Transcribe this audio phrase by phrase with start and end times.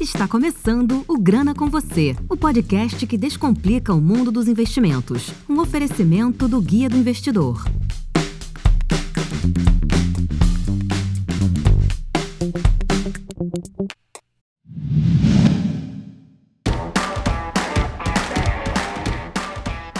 [0.00, 5.32] Está começando o Grana com Você, o podcast que descomplica o mundo dos investimentos.
[5.48, 7.64] Um oferecimento do Guia do Investidor.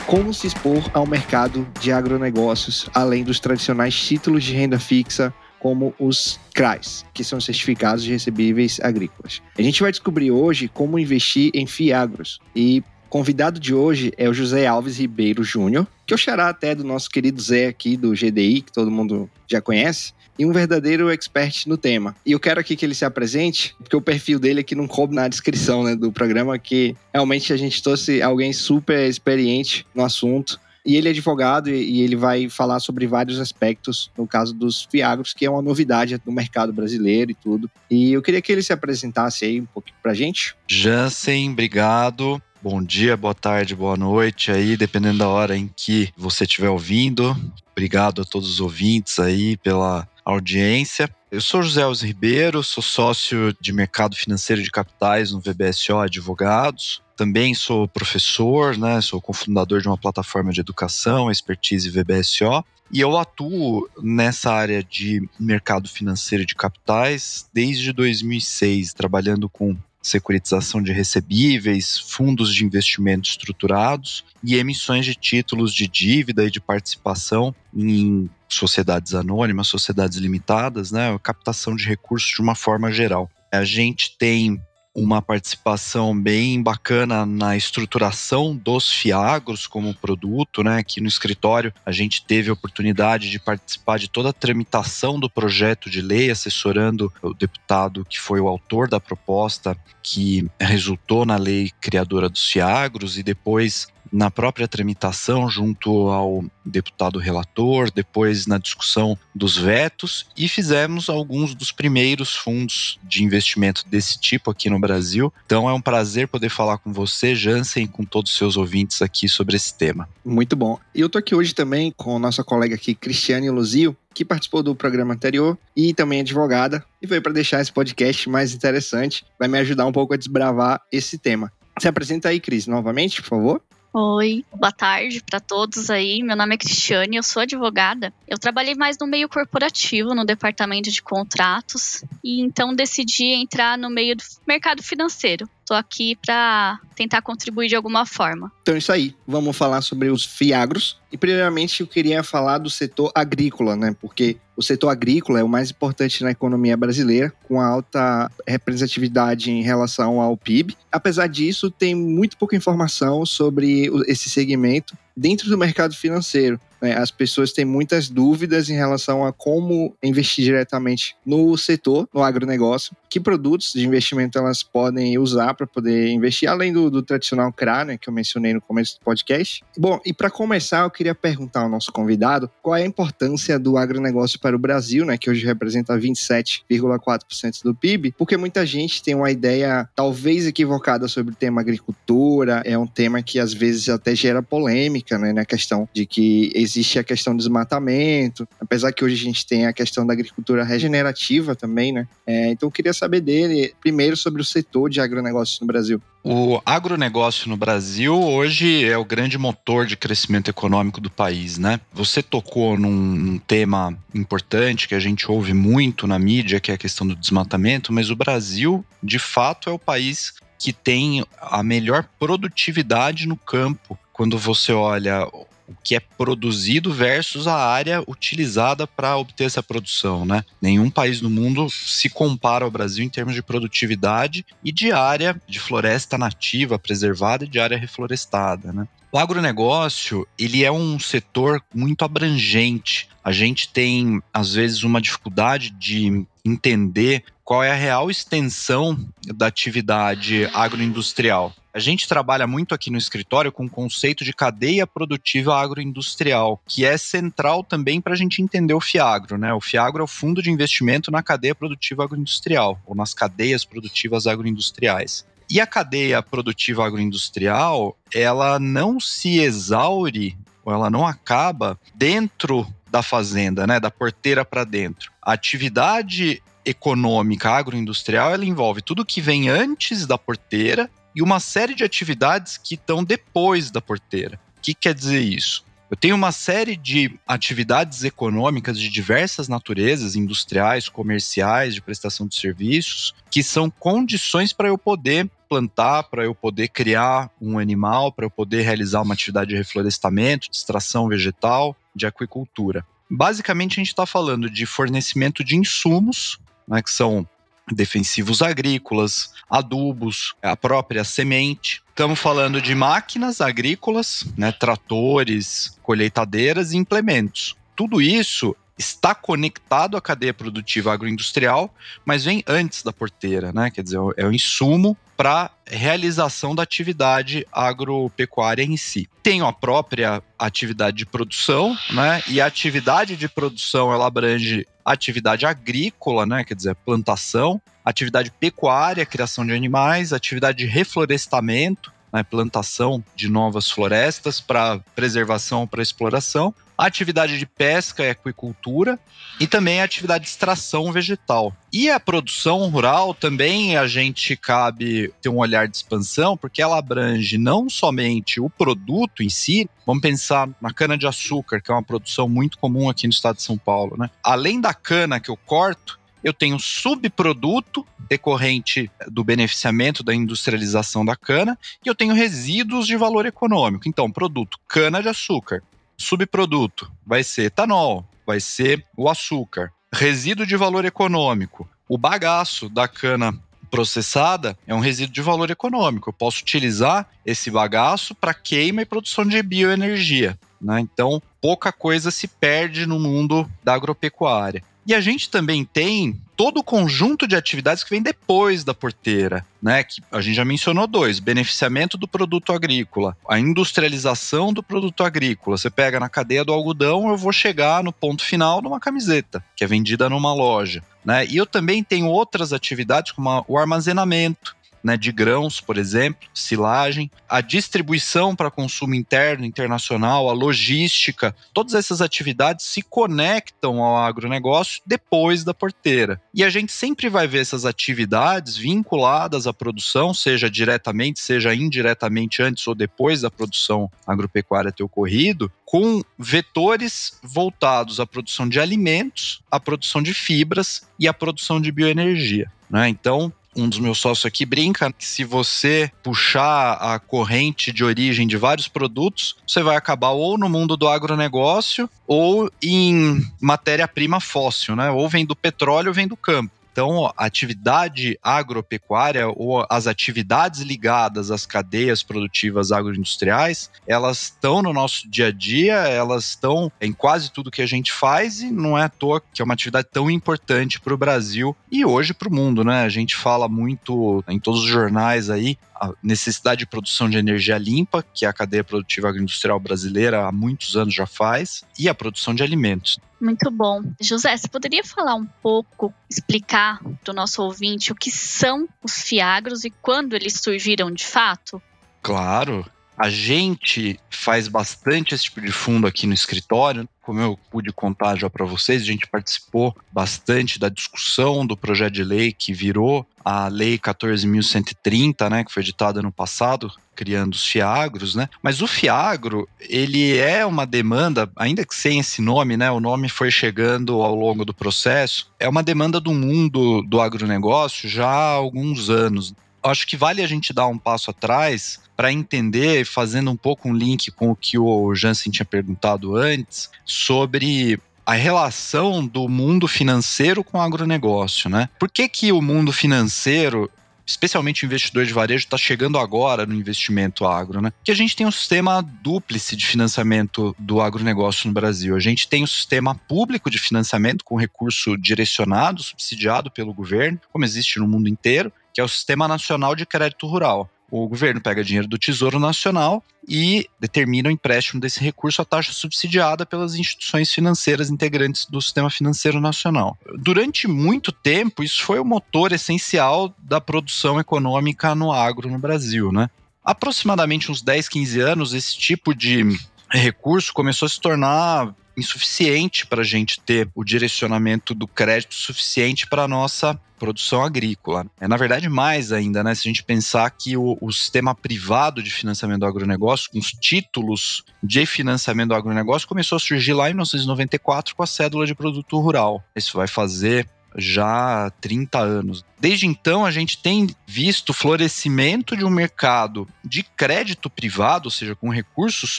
[0.06, 5.95] Como se expor ao mercado de agronegócios, além dos tradicionais títulos de renda fixa, como
[5.98, 9.40] os CRAs, que são certificados de recebíveis agrícolas.
[9.56, 14.32] A gente vai descobrir hoje como investir em FIAGROS e convidado de hoje é o
[14.32, 18.12] José Alves Ribeiro Júnior, que é o xará até do nosso querido Zé aqui do
[18.12, 22.14] GDI, que todo mundo já conhece, e um verdadeiro expert no tema.
[22.24, 25.14] E eu quero aqui que ele se apresente, porque o perfil dele aqui não coube
[25.14, 30.58] na descrição né, do programa, que realmente a gente trouxe alguém super experiente no assunto
[30.84, 35.33] e ele é advogado e ele vai falar sobre vários aspectos, no caso dos fiagros,
[35.33, 37.70] que é uma novidade no mercado brasileiro e tudo.
[37.91, 40.55] E eu queria que ele se apresentasse aí um pouquinho pra gente.
[40.66, 42.40] Jansen, obrigado.
[42.62, 47.34] Bom dia, boa tarde, boa noite aí, dependendo da hora em que você estiver ouvindo.
[47.72, 51.08] Obrigado a todos os ouvintes aí pela audiência.
[51.31, 57.00] Eu sou José Alves Ribeiro, sou sócio de mercado financeiro de capitais no VBSO Advogados.
[57.17, 59.00] Também sou professor, né?
[59.00, 62.64] Sou cofundador de uma plataforma de educação, Expertise VBSO.
[62.91, 70.82] E eu atuo nessa área de mercado financeiro de capitais desde 2006, trabalhando com securitização
[70.82, 77.54] de recebíveis, fundos de investimento estruturados e emissões de títulos de dívida e de participação
[77.74, 83.30] em sociedades anônimas, sociedades limitadas, né, captação de recursos de uma forma geral.
[83.52, 84.60] A gente tem
[84.94, 90.78] uma participação bem bacana na estruturação dos fiagros como produto, né?
[90.78, 95.30] Aqui no escritório a gente teve a oportunidade de participar de toda a tramitação do
[95.30, 101.36] projeto de lei, assessorando o deputado que foi o autor da proposta que resultou na
[101.36, 108.58] lei criadora dos fiagros e depois na própria tramitação junto ao deputado relator, depois na
[108.58, 114.79] discussão dos vetos e fizemos alguns dos primeiros fundos de investimento desse tipo aqui no
[114.79, 115.33] Brasil.
[115.46, 119.02] Então é um prazer poder falar com você, Jansen, e com todos os seus ouvintes
[119.02, 120.08] aqui sobre esse tema.
[120.24, 120.79] Muito bom.
[120.95, 124.74] E eu tô aqui hoje também com nossa colega aqui, Cristiane Luzio, que participou do
[124.74, 129.49] programa anterior e também é advogada e veio para deixar esse podcast mais interessante, vai
[129.49, 131.53] me ajudar um pouco a desbravar esse tema.
[131.79, 133.63] Se apresenta aí, Cris, novamente, por favor.
[133.93, 136.23] Oi, boa tarde para todos aí.
[136.23, 138.15] Meu nome é Cristiane, eu sou advogada.
[138.28, 143.91] Eu trabalhei mais no meio corporativo, no departamento de contratos, e então decidi entrar no
[143.91, 145.51] meio do mercado financeiro.
[145.71, 148.51] Estou aqui para tentar contribuir de alguma forma.
[148.61, 149.15] Então é isso aí.
[149.25, 150.99] Vamos falar sobre os fiagros.
[151.13, 153.95] E primeiramente eu queria falar do setor agrícola, né?
[154.01, 159.63] Porque o setor agrícola é o mais importante na economia brasileira, com alta representatividade em
[159.63, 160.77] relação ao PIB.
[160.91, 166.61] Apesar disso, tem muito pouca informação sobre esse segmento dentro do mercado financeiro.
[166.81, 166.97] Né?
[166.97, 172.97] As pessoas têm muitas dúvidas em relação a como investir diretamente no setor, no agronegócio,
[173.09, 177.85] que produtos de investimento elas podem usar para poder investir, além do, do tradicional CRA,
[177.85, 179.65] né, que eu mencionei no começo do podcast.
[179.77, 183.77] Bom, e para começar, eu queria perguntar ao nosso convidado qual é a importância do
[183.77, 189.15] agronegócio para o Brasil, né, que hoje representa 27,4% do PIB, porque muita gente tem
[189.15, 194.15] uma ideia talvez equivocada sobre o tema agricultura, é um tema que às vezes até
[194.15, 199.15] gera polêmica, né, na questão de que existe a questão do desmatamento, apesar que hoje
[199.15, 202.07] a gente tem a questão da agricultura regenerativa também, né?
[202.27, 206.01] É, então eu queria saber dele, primeiro, sobre o setor de agronegócio no Brasil.
[206.23, 211.81] O agronegócio no Brasil hoje é o grande motor de crescimento econômico do país, né?
[211.93, 216.75] Você tocou num, num, tema importante que a gente ouve muito na mídia, que é
[216.75, 221.63] a questão do desmatamento, mas o Brasil, de fato, é o país que tem a
[221.63, 225.27] melhor produtividade no campo quando você olha
[225.71, 230.45] o que é produzido versus a área utilizada para obter essa produção, né?
[230.61, 235.41] Nenhum país do mundo se compara ao Brasil em termos de produtividade e de área
[235.49, 238.89] de floresta nativa preservada e de área reflorestada, né?
[239.13, 243.09] O agronegócio, ele é um setor muito abrangente.
[243.25, 249.49] A gente tem, às vezes, uma dificuldade de entender qual é a real extensão da
[249.49, 251.53] atividade agroindustrial.
[251.75, 256.85] A gente trabalha muito aqui no escritório com o conceito de cadeia produtiva agroindustrial, que
[256.85, 259.37] é central também para a gente entender o FIAGRO.
[259.37, 259.52] Né?
[259.52, 264.29] O FIAGRO é o fundo de investimento na cadeia produtiva agroindustrial, ou nas cadeias produtivas
[264.29, 265.26] agroindustriais.
[265.50, 273.02] E a cadeia produtiva agroindustrial, ela não se exaure ou ela não acaba dentro da
[273.02, 275.12] fazenda, né, da porteira para dentro.
[275.22, 281.75] A atividade econômica agroindustrial, ela envolve tudo que vem antes da porteira e uma série
[281.75, 284.38] de atividades que estão depois da porteira.
[284.58, 285.64] O que quer dizer isso?
[285.90, 292.37] Eu tenho uma série de atividades econômicas de diversas naturezas, industriais, comerciais, de prestação de
[292.37, 298.25] serviços, que são condições para eu poder plantar, para eu poder criar um animal, para
[298.25, 302.84] eu poder realizar uma atividade de reflorestamento, de extração vegetal, de aquicultura.
[303.10, 307.26] Basicamente, a gente está falando de fornecimento de insumos, né, que são
[307.72, 311.82] defensivos agrícolas, adubos, a própria semente.
[311.90, 317.56] Estamos falando de máquinas agrícolas, né, tratores, colheitadeiras e implementos.
[317.76, 321.72] Tudo isso está conectado à cadeia produtiva agroindustrial,
[322.04, 323.70] mas vem antes da porteira, né?
[323.70, 329.06] Quer dizer, é o insumo para realização da atividade agropecuária em si.
[329.22, 332.22] Tenho a própria atividade de produção, né?
[332.26, 336.42] E a atividade de produção ela abrange atividade agrícola, né?
[336.42, 343.70] Quer dizer, plantação, atividade pecuária, criação de animais, atividade de reflorestamento, né, plantação de novas
[343.70, 348.98] florestas para preservação, para exploração, a atividade de pesca e aquicultura
[349.38, 351.54] e também a atividade de extração vegetal.
[351.70, 356.78] E a produção rural também a gente cabe ter um olhar de expansão, porque ela
[356.78, 361.74] abrange não somente o produto em si, vamos pensar na cana de açúcar, que é
[361.74, 364.08] uma produção muito comum aqui no estado de São Paulo, né?
[364.24, 371.14] Além da cana que eu corto, eu tenho subproduto decorrente do beneficiamento da industrialização da
[371.14, 373.88] cana e eu tenho resíduos de valor econômico.
[373.88, 375.62] Então, produto cana de açúcar,
[376.00, 379.73] subproduto vai ser etanol, vai ser o açúcar.
[379.93, 383.37] Resíduo de valor econômico, o bagaço da cana
[383.70, 386.08] processada é um resíduo de valor econômico.
[386.08, 390.38] Eu posso utilizar esse bagaço para queima e produção de bioenergia.
[390.61, 390.81] Né?
[390.81, 394.62] Então, pouca coisa se perde no mundo da agropecuária.
[394.90, 399.46] E a gente também tem todo o conjunto de atividades que vem depois da porteira,
[399.62, 399.84] né?
[399.84, 405.56] Que a gente já mencionou dois: beneficiamento do produto agrícola, a industrialização do produto agrícola.
[405.56, 409.62] Você pega na cadeia do algodão, eu vou chegar no ponto final numa camiseta, que
[409.62, 410.82] é vendida numa loja.
[411.04, 411.25] Né?
[411.26, 417.10] E eu também tenho outras atividades, como o armazenamento, né, de grãos, por exemplo, silagem,
[417.28, 424.82] a distribuição para consumo interno, internacional, a logística, todas essas atividades se conectam ao agronegócio
[424.86, 426.20] depois da porteira.
[426.34, 432.42] E a gente sempre vai ver essas atividades vinculadas à produção, seja diretamente, seja indiretamente
[432.42, 439.42] antes ou depois da produção agropecuária ter ocorrido, com vetores voltados à produção de alimentos,
[439.50, 442.50] à produção de fibras e à produção de bioenergia.
[442.68, 442.88] Né?
[442.88, 448.26] Então, um dos meus sócios aqui brinca que se você puxar a corrente de origem
[448.26, 454.76] de vários produtos, você vai acabar ou no mundo do agronegócio ou em matéria-prima fóssil,
[454.76, 454.91] né?
[454.91, 456.59] Ou vem do petróleo ou vem do campo.
[456.80, 464.72] Então, a atividade agropecuária ou as atividades ligadas às cadeias produtivas agroindustriais, elas estão no
[464.72, 468.78] nosso dia a dia, elas estão em quase tudo que a gente faz e não
[468.78, 472.30] é à toa que é uma atividade tão importante para o Brasil e hoje para
[472.30, 472.80] o mundo, né?
[472.80, 477.56] A gente fala muito em todos os jornais aí a necessidade de produção de energia
[477.56, 482.34] limpa, que a cadeia produtiva agroindustrial brasileira há muitos anos já faz, e a produção
[482.34, 482.98] de alimentos.
[483.20, 483.82] Muito bom.
[484.00, 489.02] José, você poderia falar um pouco, explicar para o nosso ouvinte o que são os
[489.02, 491.62] fiagros e quando eles surgiram de fato?
[492.02, 492.64] Claro.
[492.96, 496.87] A gente faz bastante esse tipo de fundo aqui no escritório.
[497.00, 501.94] Como eu pude contar já para vocês, a gente participou bastante da discussão do projeto
[501.94, 507.46] de lei que virou a Lei 14.130, né, que foi editada no passado, criando os
[507.46, 508.28] fiagros, né?
[508.42, 512.70] Mas o fiagro, ele é uma demanda, ainda que sem esse nome, né?
[512.70, 517.88] O nome foi chegando ao longo do processo, é uma demanda do mundo do agronegócio
[517.88, 522.86] já há alguns anos acho que vale a gente dar um passo atrás para entender,
[522.86, 528.14] fazendo um pouco um link com o que o Jansen tinha perguntado antes, sobre a
[528.14, 531.69] relação do mundo financeiro com o agronegócio, né?
[531.78, 533.71] Por que, que o mundo financeiro
[534.11, 537.73] especialmente o investidor de varejo, está chegando agora no investimento agro, né?
[537.85, 541.95] Que a gente tem um sistema dúplice de financiamento do agronegócio no Brasil.
[541.95, 547.21] A gente tem o um sistema público de financiamento com recurso direcionado, subsidiado pelo governo,
[547.33, 550.69] como existe no mundo inteiro, que é o Sistema Nacional de Crédito Rural.
[550.90, 555.73] O governo pega dinheiro do Tesouro Nacional e determina o empréstimo desse recurso à taxa
[555.73, 559.97] subsidiada pelas instituições financeiras integrantes do sistema financeiro nacional.
[560.18, 566.11] Durante muito tempo, isso foi o motor essencial da produção econômica no agro no Brasil,
[566.11, 566.28] né?
[566.64, 569.59] Aproximadamente uns 10, 15 anos, esse tipo de
[569.90, 576.06] recurso começou a se tornar insuficiente para a gente ter o direcionamento do crédito suficiente
[576.06, 578.06] para a nossa produção agrícola.
[578.20, 579.54] É, na verdade, mais ainda, né?
[579.54, 583.52] Se a gente pensar que o, o, sistema privado de financiamento do agronegócio, com os
[583.52, 588.54] títulos de financiamento do agronegócio, começou a surgir lá em 1994 com a cédula de
[588.54, 589.42] produto rural.
[589.56, 592.44] Isso vai fazer já há 30 anos.
[592.58, 598.10] Desde então, a gente tem visto o florescimento de um mercado de crédito privado, ou
[598.10, 599.18] seja, com recursos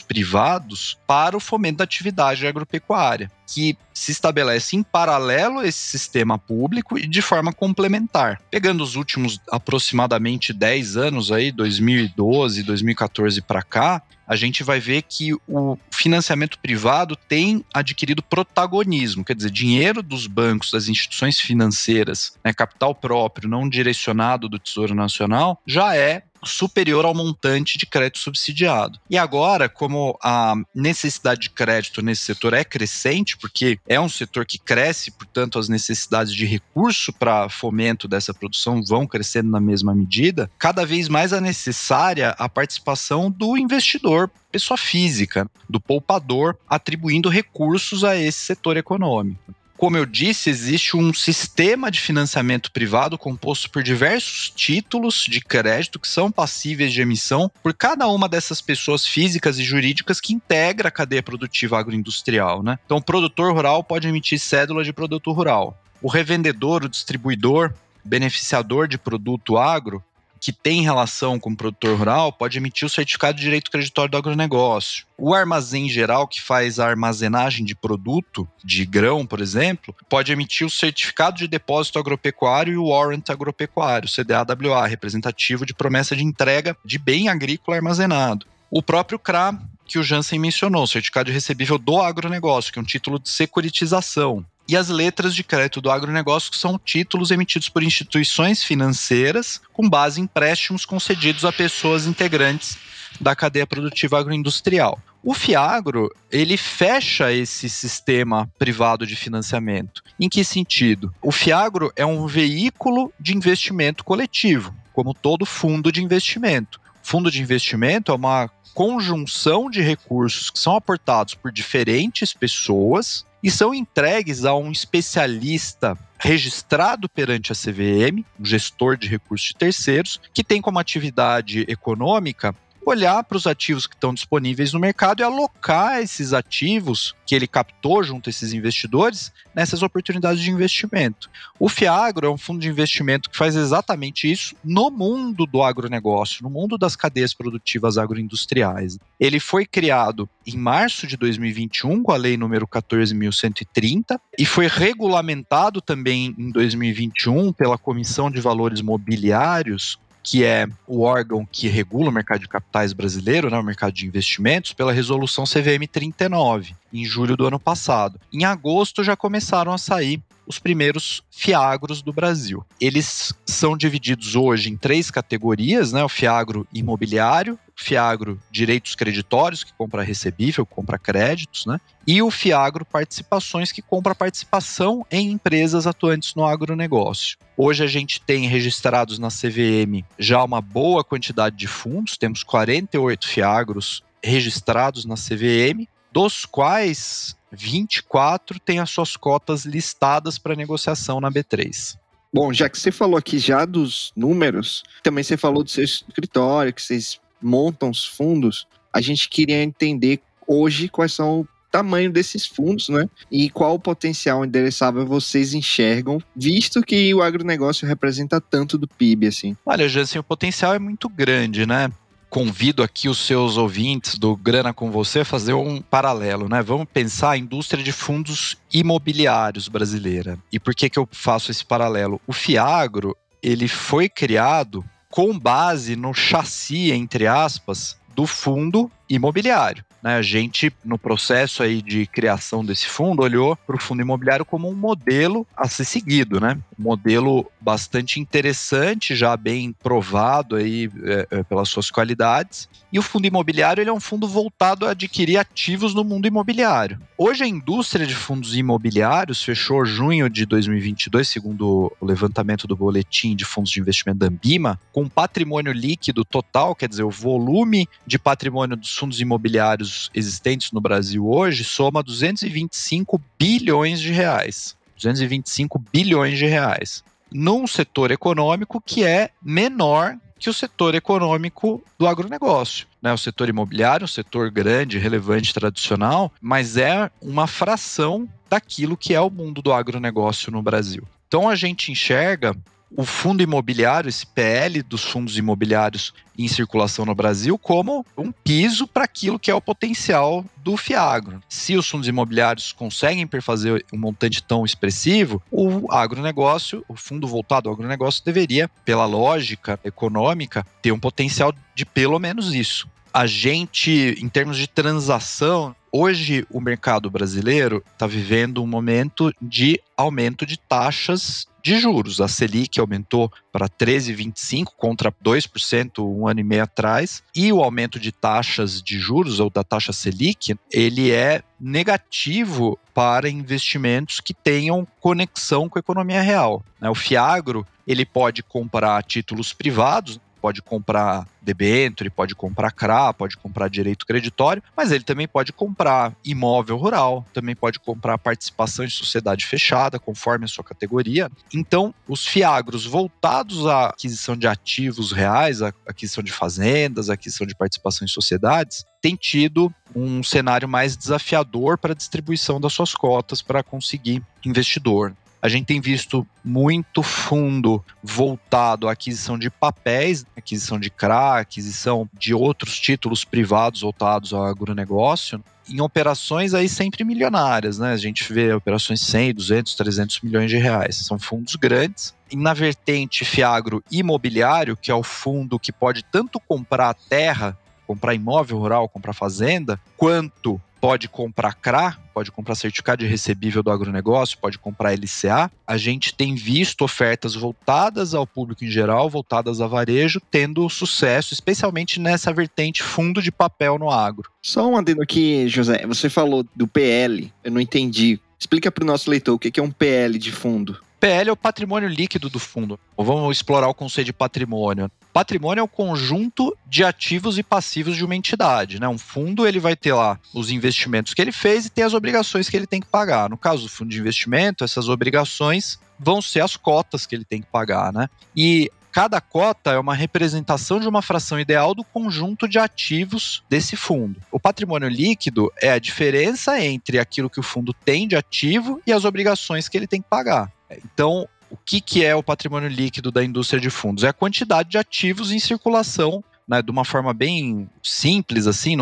[0.00, 6.38] privados, para o fomento da atividade agropecuária, que se estabelece em paralelo a esse sistema
[6.38, 8.40] público e de forma complementar.
[8.50, 14.02] Pegando os últimos aproximadamente 10 anos aí, 2012, 2014 para cá,
[14.32, 20.26] a gente vai ver que o financiamento privado tem adquirido protagonismo, quer dizer, dinheiro dos
[20.26, 27.04] bancos, das instituições financeiras, né, capital próprio, não direcionado do Tesouro Nacional, já é superior
[27.04, 28.98] ao montante de crédito subsidiado.
[29.08, 34.44] E agora, como a necessidade de crédito nesse setor é crescente, porque é um setor
[34.46, 39.94] que cresce, portanto, as necessidades de recurso para fomento dessa produção vão crescendo na mesma
[39.94, 47.30] medida, cada vez mais é necessária a participação do investidor pessoa física, do poupador, atribuindo
[47.30, 53.68] recursos a esse setor econômico como eu disse, existe um sistema de financiamento privado composto
[53.68, 59.04] por diversos títulos de crédito que são passíveis de emissão por cada uma dessas pessoas
[59.04, 62.62] físicas e jurídicas que integra a cadeia produtiva agroindustrial.
[62.62, 62.78] Né?
[62.86, 65.76] Então, o produtor rural pode emitir cédula de produto rural.
[66.00, 67.74] O revendedor, o distribuidor,
[68.04, 70.00] beneficiador de produto agro
[70.42, 74.16] que tem relação com o produtor rural pode emitir o certificado de direito creditório do
[74.16, 75.06] agronegócio.
[75.16, 80.66] O armazém geral, que faz a armazenagem de produto, de grão, por exemplo, pode emitir
[80.66, 86.76] o certificado de depósito agropecuário e o warrant agropecuário, CDAWA, representativo de promessa de entrega
[86.84, 88.44] de bem agrícola armazenado.
[88.68, 89.56] O próprio CRA,
[89.86, 94.44] que o Jansen mencionou, certificado de recebível do agronegócio, que é um título de securitização
[94.68, 100.20] e as letras de crédito do agronegócio, são títulos emitidos por instituições financeiras com base
[100.20, 102.78] em empréstimos concedidos a pessoas integrantes
[103.20, 104.98] da cadeia produtiva agroindustrial.
[105.22, 110.02] O Fiagro, ele fecha esse sistema privado de financiamento.
[110.18, 111.14] Em que sentido?
[111.22, 116.80] O Fiagro é um veículo de investimento coletivo, como todo fundo de investimento.
[117.02, 123.50] Fundo de investimento é uma conjunção de recursos que são aportados por diferentes pessoas e
[123.50, 130.20] são entregues a um especialista registrado perante a CVM, um gestor de recursos de terceiros,
[130.32, 132.54] que tem como atividade econômica
[132.84, 137.46] olhar para os ativos que estão disponíveis no mercado e alocar esses ativos que ele
[137.46, 141.30] captou junto a esses investidores nessas oportunidades de investimento.
[141.58, 146.42] O Fiagro é um fundo de investimento que faz exatamente isso no mundo do agronegócio,
[146.42, 148.98] no mundo das cadeias produtivas agroindustriais.
[149.18, 155.80] Ele foi criado em março de 2021 com a lei número 14.130 e foi regulamentado
[155.80, 162.12] também em 2021 pela Comissão de Valores Mobiliários que é o órgão que regula o
[162.12, 167.36] mercado de capitais brasileiro, né, o mercado de investimentos, pela resolução CVM 39, em julho
[167.36, 168.20] do ano passado.
[168.32, 172.64] Em agosto já começaram a sair os primeiros fiagros do Brasil.
[172.80, 176.02] Eles são divididos hoje em três categorias, né?
[176.04, 181.80] O fiagro imobiliário, o fiagro direitos creditórios, que compra recebível, compra créditos, né?
[182.06, 187.38] E o fiagro participações, que compra participação em empresas atuantes no agronegócio.
[187.56, 193.28] Hoje a gente tem registrados na CVM já uma boa quantidade de fundos, temos 48
[193.28, 201.30] fiagros registrados na CVM, dos quais 24 têm as suas cotas listadas para negociação na
[201.30, 201.96] B3.
[202.32, 206.72] Bom, já que você falou aqui já dos números, também você falou do seu escritório,
[206.72, 212.46] que vocês montam os fundos, a gente queria entender hoje quais são o tamanho desses
[212.46, 213.08] fundos, né?
[213.30, 219.26] E qual o potencial endereçável vocês enxergam, visto que o agronegócio representa tanto do PIB,
[219.26, 219.56] assim.
[219.64, 221.90] Olha, Jansen, o potencial é muito grande, né?
[222.32, 226.62] Convido aqui os seus ouvintes do Grana com você a fazer um paralelo, né?
[226.62, 230.38] Vamos pensar a indústria de fundos imobiliários brasileira.
[230.50, 232.18] E por que que eu faço esse paralelo?
[232.26, 239.84] O Fiagro, ele foi criado com base no chassi, entre aspas, do fundo imobiliário.
[240.02, 240.16] Né?
[240.16, 244.68] A gente, no processo aí de criação desse fundo, olhou para o fundo imobiliário como
[244.68, 246.58] um modelo a ser seguido, né?
[246.78, 252.68] Um modelo bastante interessante, já bem provado aí é, é, pelas suas qualidades.
[252.92, 256.98] E o fundo imobiliário ele é um fundo voltado a adquirir ativos no mundo imobiliário.
[257.16, 263.36] Hoje a indústria de fundos imobiliários fechou junho de 2022, segundo o levantamento do boletim
[263.36, 268.18] de fundos de investimento da Ambima, com patrimônio líquido total, quer dizer, o volume de
[268.18, 274.76] patrimônio dos fundos imobiliários Fiagros existentes no Brasil hoje soma 225 bilhões de reais.
[274.96, 277.04] 225 bilhões de reais.
[277.30, 282.86] Num setor econômico que é menor que o setor econômico do agronegócio.
[283.00, 283.12] Né?
[283.12, 289.20] O setor imobiliário, um setor grande, relevante, tradicional, mas é uma fração daquilo que é
[289.20, 291.04] o mundo do agronegócio no Brasil.
[291.28, 292.56] Então a gente enxerga
[292.96, 298.86] o fundo imobiliário, esse PL dos fundos imobiliários em circulação no Brasil, como um piso
[298.86, 301.42] para aquilo que é o potencial do Fiagro.
[301.48, 307.68] Se os fundos imobiliários conseguem perfazer um montante tão expressivo, o agronegócio, o fundo voltado
[307.68, 312.88] ao agronegócio, deveria, pela lógica econômica, ter um potencial de pelo menos isso.
[313.12, 319.78] A gente, em termos de transação, hoje o mercado brasileiro está vivendo um momento de
[319.94, 322.20] aumento de taxas de juros.
[322.20, 327.98] A Selic aumentou para 13,25 contra 2% um ano e meio atrás, e o aumento
[328.00, 334.86] de taxas de juros ou da taxa Selic, ele é negativo para investimentos que tenham
[335.00, 336.64] conexão com a economia real.
[336.80, 336.90] Né?
[336.90, 343.68] O Fiagro ele pode comprar títulos privados, pode comprar debênture, pode comprar CRA, pode comprar
[343.68, 349.46] direito creditório, mas ele também pode comprar imóvel rural, também pode comprar participação em sociedade
[349.46, 351.30] fechada, conforme a sua categoria.
[351.54, 357.46] Então, os fiagros voltados à aquisição de ativos reais, à aquisição de fazendas, à aquisição
[357.46, 362.94] de participação em sociedades, têm tido um cenário mais desafiador para a distribuição das suas
[362.94, 365.14] cotas para conseguir investidor.
[365.42, 372.08] A gente tem visto muito fundo voltado à aquisição de papéis, aquisição de CRA, aquisição
[372.16, 377.92] de outros títulos privados voltados ao agronegócio, em operações aí sempre milionárias, né?
[377.92, 380.96] A gente vê operações 100, 200, 300 milhões de reais.
[380.96, 382.14] São fundos grandes.
[382.30, 388.14] E na vertente Fiagro imobiliário, que é o fundo que pode tanto comprar terra, comprar
[388.14, 394.36] imóvel rural, comprar fazenda, quanto pode comprar CRA, pode comprar certificado de recebível do agronegócio,
[394.36, 395.48] pode comprar LCA.
[395.64, 401.32] A gente tem visto ofertas voltadas ao público em geral, voltadas a varejo, tendo sucesso,
[401.32, 404.28] especialmente nessa vertente fundo de papel no agro.
[404.42, 405.86] Só um adendo aqui, José.
[405.86, 408.18] Você falou do PL, eu não entendi.
[408.36, 410.80] Explica para o nosso leitor o que é um PL de fundo.
[411.02, 412.78] PL é o patrimônio líquido do fundo.
[412.96, 414.88] Vamos explorar o conceito de patrimônio.
[415.12, 418.80] Patrimônio é o conjunto de ativos e passivos de uma entidade.
[418.80, 418.86] Né?
[418.86, 422.48] Um fundo ele vai ter lá os investimentos que ele fez e tem as obrigações
[422.48, 423.28] que ele tem que pagar.
[423.28, 427.40] No caso do fundo de investimento, essas obrigações vão ser as cotas que ele tem
[427.42, 427.92] que pagar.
[427.92, 428.08] Né?
[428.36, 433.74] E cada cota é uma representação de uma fração ideal do conjunto de ativos desse
[433.74, 434.20] fundo.
[434.30, 438.92] O patrimônio líquido é a diferença entre aquilo que o fundo tem de ativo e
[438.92, 440.48] as obrigações que ele tem que pagar.
[440.84, 444.04] Então, o que, que é o patrimônio líquido da indústria de fundos?
[444.04, 448.76] É a quantidade de ativos em circulação né, de uma forma bem simples, assim,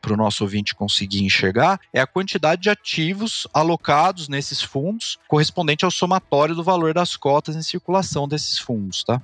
[0.00, 5.84] para o nosso ouvinte conseguir enxergar, é a quantidade de ativos alocados nesses fundos correspondente
[5.84, 9.20] ao somatório do valor das cotas em circulação desses fundos, tá?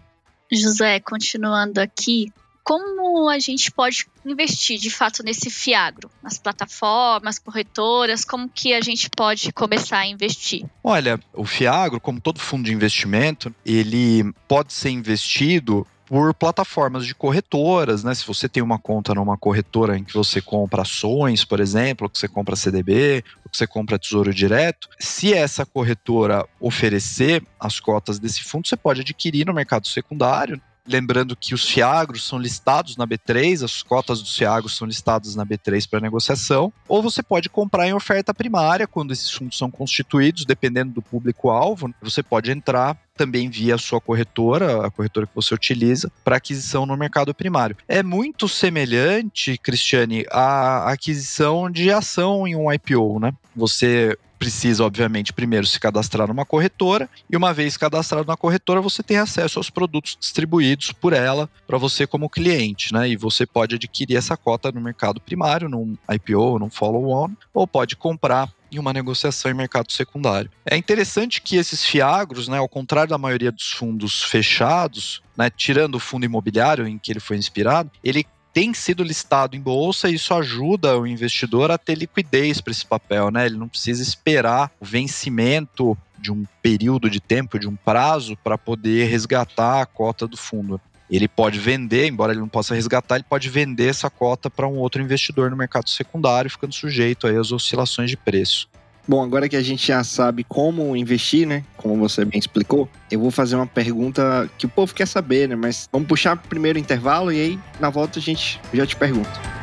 [0.52, 2.32] José, continuando aqui,
[2.66, 6.10] como a gente pode investir de fato nesse fiagro?
[6.20, 10.66] Nas plataformas, corretoras, como que a gente pode começar a investir?
[10.82, 17.14] Olha, o fiagro, como todo fundo de investimento, ele pode ser investido por plataformas de
[17.14, 18.12] corretoras, né?
[18.16, 22.10] Se você tem uma conta numa corretora em que você compra ações, por exemplo, ou
[22.10, 27.78] que você compra CDB, ou que você compra Tesouro Direto, se essa corretora oferecer as
[27.78, 32.96] cotas desse fundo, você pode adquirir no mercado secundário Lembrando que os fiagros são listados
[32.96, 37.48] na B3, as cotas dos fiagros são listadas na B3 para negociação, ou você pode
[37.48, 42.96] comprar em oferta primária quando esses fundos são constituídos, dependendo do público-alvo, você pode entrar
[43.16, 47.76] também via a sua corretora, a corretora que você utiliza, para aquisição no mercado primário.
[47.88, 53.32] É muito semelhante, Cristiane, à aquisição de ação em um IPO, né?
[53.54, 59.02] Você precisa, obviamente, primeiro se cadastrar numa corretora e uma vez cadastrado na corretora, você
[59.02, 63.08] tem acesso aos produtos distribuídos por ela para você como cliente, né?
[63.08, 67.96] E você pode adquirir essa cota no mercado primário, num IPO, num follow-on, ou pode
[67.96, 70.50] comprar em uma negociação em mercado secundário.
[70.64, 75.96] É interessante que esses fiagros, né, ao contrário da maioria dos fundos fechados, né, tirando
[75.96, 80.14] o fundo imobiliário em que ele foi inspirado, ele tem sido listado em bolsa e
[80.14, 83.44] isso ajuda o investidor a ter liquidez para esse papel, né?
[83.44, 88.56] Ele não precisa esperar o vencimento de um período de tempo, de um prazo, para
[88.56, 90.80] poder resgatar a cota do fundo.
[91.10, 94.78] Ele pode vender, embora ele não possa resgatar, ele pode vender essa cota para um
[94.78, 98.70] outro investidor no mercado secundário, ficando sujeito aí às oscilações de preço.
[99.08, 101.62] Bom, agora que a gente já sabe como investir, né?
[101.76, 105.54] Como você bem explicou, eu vou fazer uma pergunta que o povo quer saber, né?
[105.54, 109.56] Mas vamos puxar primeiro o intervalo e aí na volta a gente já te pergunta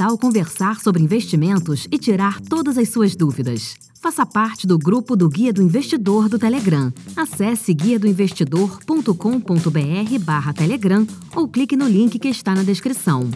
[0.00, 3.74] tal conversar sobre investimentos e tirar todas as suas dúvidas?
[4.00, 6.90] Faça parte do grupo do Guia do Investidor do Telegram.
[7.14, 13.28] Acesse guiadoinvestidor.com.br barra Telegram ou clique no link que está na descrição.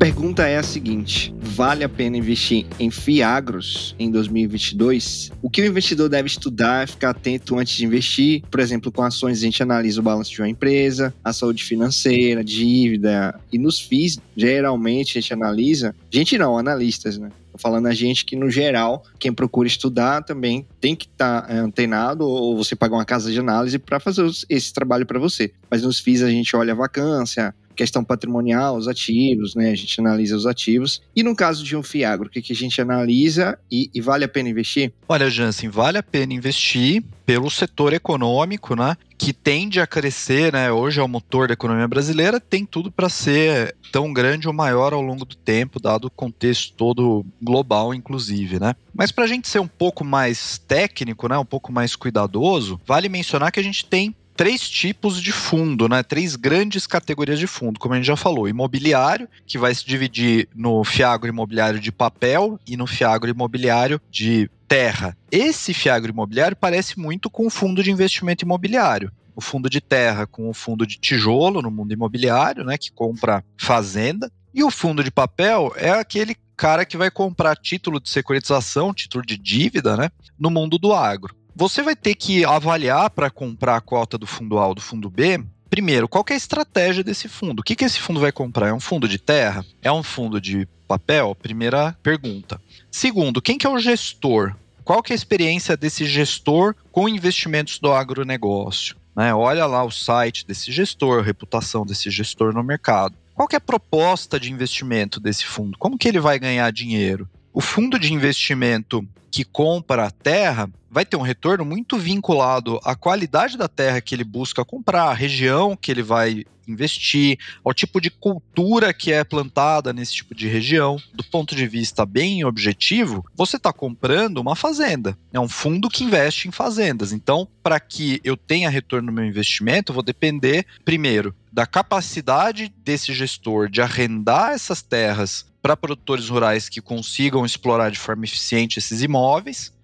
[0.00, 5.30] Pergunta é a seguinte: vale a pena investir em Fiagros em 2022?
[5.42, 8.42] O que o investidor deve estudar, ficar atento antes de investir?
[8.50, 12.42] Por exemplo, com ações a gente analisa o balanço de uma empresa, a saúde financeira,
[12.42, 17.28] dívida e nos FIIs, geralmente a gente analisa, gente não, analistas, né?
[17.52, 21.52] Tô falando a gente que, no geral, quem procura estudar também tem que estar tá,
[21.52, 25.52] é, antenado ou você pagar uma casa de análise para fazer esse trabalho para você.
[25.68, 29.70] Mas nos FIIs a gente olha a vacância, questão patrimonial, os ativos, né?
[29.70, 31.02] A gente analisa os ativos.
[31.14, 34.24] E no caso de um Fiagro, o que, que a gente analisa e, e vale
[34.24, 34.92] a pena investir?
[35.08, 38.96] Olha, Jansen, vale a pena investir pelo setor econômico, né?
[39.16, 40.72] Que tende a crescer, né?
[40.72, 44.92] Hoje é o motor da economia brasileira, tem tudo para ser tão grande ou maior
[44.92, 48.74] ao longo do tempo, dado o contexto todo global, inclusive, né?
[48.92, 51.38] Mas para a gente ser um pouco mais técnico, né?
[51.38, 56.02] Um pouco mais cuidadoso, vale mencionar que a gente tem três tipos de fundo, né?
[56.02, 58.48] Três grandes categorias de fundo, como a gente já falou.
[58.48, 64.50] Imobiliário, que vai se dividir no fiagro imobiliário de papel e no fiagro imobiliário de
[64.66, 65.14] terra.
[65.30, 69.12] Esse fiagro imobiliário parece muito com o fundo de investimento imobiliário.
[69.36, 73.44] O fundo de terra com o fundo de tijolo no mundo imobiliário, né, que compra
[73.58, 74.32] fazenda.
[74.54, 79.22] E o fundo de papel é aquele cara que vai comprar título de securitização, título
[79.22, 81.38] de dívida, né, no mundo do agro.
[81.60, 85.10] Você vai ter que avaliar para comprar a cota do fundo A ou do fundo
[85.10, 87.60] B Primeiro, qual é a estratégia desse fundo?
[87.60, 88.68] O que, que esse fundo vai comprar?
[88.68, 89.62] É um fundo de terra?
[89.82, 91.34] É um fundo de papel?
[91.34, 92.58] Primeira pergunta.
[92.90, 94.56] Segundo, quem que é o gestor?
[94.82, 98.96] Qual que é a experiência desse gestor com investimentos do agronegócio?
[99.14, 99.34] Né?
[99.34, 103.14] Olha lá o site desse gestor, a reputação desse gestor no mercado.
[103.34, 105.76] Qual que é a proposta de investimento desse fundo?
[105.76, 107.28] Como que ele vai ganhar dinheiro?
[107.52, 112.96] O fundo de investimento que compra a terra vai ter um retorno muito vinculado à
[112.96, 118.00] qualidade da terra que ele busca comprar, à região que ele vai investir, ao tipo
[118.00, 120.96] de cultura que é plantada nesse tipo de região.
[121.12, 125.16] Do ponto de vista bem objetivo, você está comprando uma fazenda.
[125.32, 127.12] É um fundo que investe em fazendas.
[127.12, 132.72] Então, para que eu tenha retorno no meu investimento, eu vou depender, primeiro, da capacidade
[132.84, 138.78] desse gestor de arrendar essas terras para produtores rurais que consigam explorar de forma eficiente
[138.78, 139.19] esses imóveis,